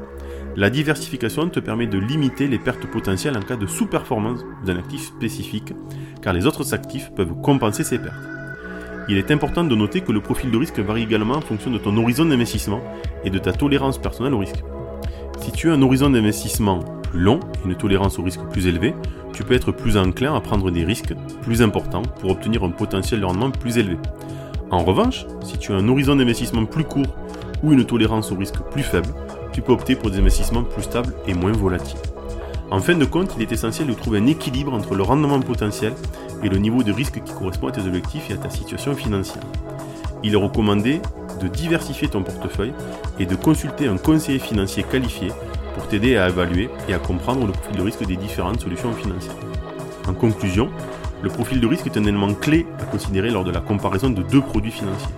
La 0.57 0.69
diversification 0.69 1.49
te 1.49 1.61
permet 1.61 1.87
de 1.87 1.97
limiter 1.97 2.47
les 2.47 2.59
pertes 2.59 2.85
potentielles 2.85 3.37
en 3.37 3.41
cas 3.41 3.55
de 3.55 3.67
sous-performance 3.67 4.41
d'un 4.65 4.77
actif 4.77 5.07
spécifique, 5.07 5.73
car 6.21 6.33
les 6.33 6.45
autres 6.45 6.73
actifs 6.73 7.09
peuvent 7.15 7.33
compenser 7.41 7.85
ces 7.85 7.97
pertes. 7.97 8.13
Il 9.07 9.17
est 9.17 9.31
important 9.31 9.63
de 9.63 9.75
noter 9.75 10.01
que 10.01 10.11
le 10.11 10.19
profil 10.19 10.51
de 10.51 10.57
risque 10.57 10.79
varie 10.79 11.03
également 11.03 11.35
en 11.35 11.41
fonction 11.41 11.71
de 11.71 11.77
ton 11.77 11.95
horizon 11.95 12.25
d'investissement 12.25 12.81
et 13.23 13.29
de 13.29 13.39
ta 13.39 13.53
tolérance 13.53 13.97
personnelle 13.97 14.33
au 14.33 14.39
risque. 14.39 14.61
Si 15.39 15.51
tu 15.53 15.69
as 15.69 15.73
un 15.73 15.81
horizon 15.81 16.09
d'investissement 16.09 16.79
plus 17.03 17.19
long 17.21 17.39
et 17.63 17.69
une 17.69 17.75
tolérance 17.75 18.19
au 18.19 18.23
risque 18.23 18.43
plus 18.51 18.67
élevée, 18.67 18.93
tu 19.33 19.43
peux 19.43 19.53
être 19.53 19.71
plus 19.71 19.95
enclin 19.95 20.35
à 20.35 20.41
prendre 20.41 20.69
des 20.69 20.83
risques 20.83 21.13
plus 21.43 21.61
importants 21.61 22.03
pour 22.19 22.31
obtenir 22.31 22.63
un 22.63 22.71
potentiel 22.71 23.21
de 23.21 23.25
rendement 23.25 23.51
plus 23.51 23.77
élevé. 23.77 23.97
En 24.69 24.83
revanche, 24.83 25.25
si 25.43 25.57
tu 25.57 25.71
as 25.71 25.75
un 25.75 25.87
horizon 25.87 26.17
d'investissement 26.17 26.65
plus 26.65 26.83
court 26.83 27.15
ou 27.63 27.71
une 27.71 27.85
tolérance 27.85 28.31
au 28.31 28.35
risque 28.35 28.59
plus 28.71 28.83
faible, 28.83 29.09
tu 29.51 29.61
peux 29.61 29.71
opter 29.71 29.95
pour 29.95 30.11
des 30.11 30.19
investissements 30.19 30.63
plus 30.63 30.83
stables 30.83 31.13
et 31.27 31.33
moins 31.33 31.51
volatiles. 31.51 31.99
En 32.69 32.79
fin 32.79 32.95
de 32.95 33.05
compte, 33.05 33.33
il 33.37 33.43
est 33.43 33.51
essentiel 33.51 33.87
de 33.87 33.93
trouver 33.93 34.19
un 34.19 34.27
équilibre 34.27 34.73
entre 34.73 34.95
le 34.95 35.03
rendement 35.03 35.39
potentiel 35.41 35.93
et 36.41 36.49
le 36.49 36.57
niveau 36.57 36.83
de 36.83 36.91
risque 36.91 37.21
qui 37.21 37.33
correspond 37.33 37.67
à 37.67 37.71
tes 37.71 37.81
objectifs 37.81 38.29
et 38.29 38.33
à 38.33 38.37
ta 38.37 38.49
situation 38.49 38.95
financière. 38.95 39.43
Il 40.23 40.33
est 40.33 40.37
recommandé 40.37 41.01
de 41.41 41.47
diversifier 41.47 42.07
ton 42.07 42.23
portefeuille 42.23 42.73
et 43.19 43.25
de 43.25 43.35
consulter 43.35 43.87
un 43.87 43.97
conseiller 43.97 44.39
financier 44.39 44.83
qualifié 44.83 45.29
pour 45.75 45.87
t'aider 45.87 46.15
à 46.15 46.29
évaluer 46.29 46.69
et 46.87 46.93
à 46.93 46.99
comprendre 46.99 47.45
le 47.45 47.51
profil 47.51 47.77
de 47.77 47.81
risque 47.81 48.05
des 48.05 48.15
différentes 48.15 48.61
solutions 48.61 48.93
financières. 48.93 49.35
En 50.07 50.13
conclusion, 50.13 50.69
le 51.21 51.29
profil 51.29 51.59
de 51.59 51.67
risque 51.67 51.87
est 51.87 51.97
un 51.97 52.03
élément 52.03 52.33
clé 52.33 52.65
à 52.79 52.85
considérer 52.85 53.29
lors 53.29 53.43
de 53.43 53.51
la 53.51 53.59
comparaison 53.59 54.09
de 54.09 54.21
deux 54.23 54.41
produits 54.41 54.71
financiers. 54.71 55.13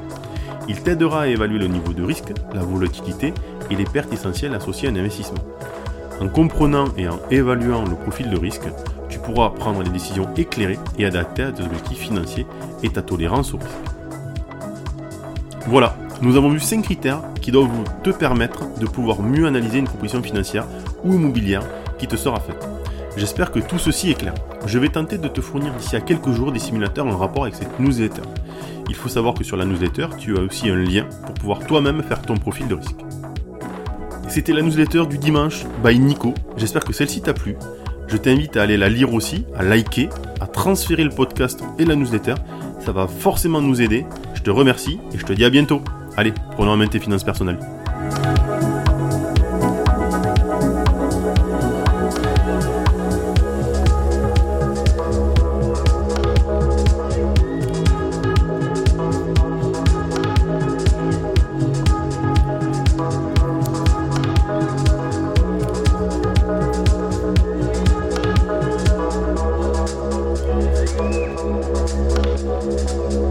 Il 0.67 0.81
t'aidera 0.81 1.23
à 1.23 1.27
évaluer 1.27 1.59
le 1.59 1.67
niveau 1.67 1.93
de 1.93 2.03
risque, 2.03 2.33
la 2.53 2.61
volatilité 2.61 3.33
les 3.75 3.85
pertes 3.85 4.13
essentielles 4.13 4.53
associées 4.53 4.89
à 4.89 4.91
un 4.91 4.95
investissement. 4.95 5.43
En 6.21 6.27
comprenant 6.27 6.85
et 6.97 7.07
en 7.07 7.19
évaluant 7.31 7.83
le 7.83 7.95
profil 7.95 8.29
de 8.29 8.37
risque, 8.37 8.67
tu 9.09 9.19
pourras 9.19 9.49
prendre 9.49 9.83
des 9.83 9.89
décisions 9.89 10.27
éclairées 10.37 10.79
et 10.97 11.05
adaptées 11.05 11.43
à 11.43 11.51
tes 11.51 11.63
objectifs 11.63 11.99
financiers 11.99 12.45
et 12.81 12.89
ta 12.89 13.01
tolérance 13.01 13.53
au 13.53 13.57
risque. 13.57 13.69
Voilà, 15.67 15.95
nous 16.21 16.35
avons 16.35 16.49
vu 16.49 16.59
5 16.59 16.83
critères 16.83 17.21
qui 17.41 17.51
doivent 17.51 17.69
te 18.03 18.09
permettre 18.09 18.77
de 18.79 18.85
pouvoir 18.85 19.21
mieux 19.21 19.47
analyser 19.47 19.79
une 19.79 19.85
proposition 19.85 20.21
financière 20.23 20.65
ou 21.03 21.13
immobilière 21.13 21.63
qui 21.97 22.07
te 22.07 22.15
sera 22.15 22.39
faite. 22.39 22.67
J'espère 23.15 23.51
que 23.51 23.59
tout 23.59 23.77
ceci 23.77 24.11
est 24.11 24.15
clair. 24.15 24.33
Je 24.65 24.79
vais 24.79 24.89
tenter 24.89 25.17
de 25.17 25.27
te 25.27 25.41
fournir 25.41 25.73
d'ici 25.73 25.95
à 25.95 26.01
quelques 26.01 26.31
jours 26.31 26.51
des 26.51 26.59
simulateurs 26.59 27.05
en 27.05 27.17
rapport 27.17 27.43
avec 27.43 27.55
cette 27.55 27.79
newsletter. 27.79 28.21
Il 28.89 28.95
faut 28.95 29.09
savoir 29.09 29.33
que 29.33 29.43
sur 29.43 29.57
la 29.57 29.65
newsletter, 29.65 30.07
tu 30.17 30.37
as 30.37 30.41
aussi 30.41 30.69
un 30.69 30.75
lien 30.75 31.05
pour 31.25 31.33
pouvoir 31.33 31.59
toi-même 31.59 32.01
faire 32.03 32.21
ton 32.21 32.37
profil 32.37 32.67
de 32.67 32.75
risque. 32.75 32.95
C'était 34.33 34.51
la 34.51 34.63
newsletter 34.63 35.05
du 35.05 35.19
dimanche 35.19 35.63
by 35.85 35.99
Nico. 35.99 36.33
J'espère 36.57 36.83
que 36.83 36.91
celle-ci 36.91 37.21
t'a 37.21 37.35
plu. 37.35 37.55
Je 38.07 38.17
t'invite 38.17 38.57
à 38.57 38.63
aller 38.63 38.77
la 38.77 38.89
lire 38.89 39.13
aussi, 39.13 39.45
à 39.55 39.61
liker, 39.61 40.09
à 40.39 40.47
transférer 40.47 41.03
le 41.03 41.11
podcast 41.11 41.59
et 41.77 41.85
la 41.85 41.95
newsletter. 41.95 42.33
Ça 42.79 42.91
va 42.91 43.07
forcément 43.07 43.61
nous 43.61 43.79
aider. 43.79 44.07
Je 44.33 44.41
te 44.41 44.49
remercie 44.49 44.99
et 45.13 45.19
je 45.19 45.23
te 45.23 45.33
dis 45.33 45.45
à 45.45 45.51
bientôt. 45.51 45.83
Allez, 46.17 46.33
prenons 46.53 46.71
en 46.71 46.77
main 46.77 46.87
tes 46.87 46.97
finances 46.97 47.23
personnelles. 47.23 47.59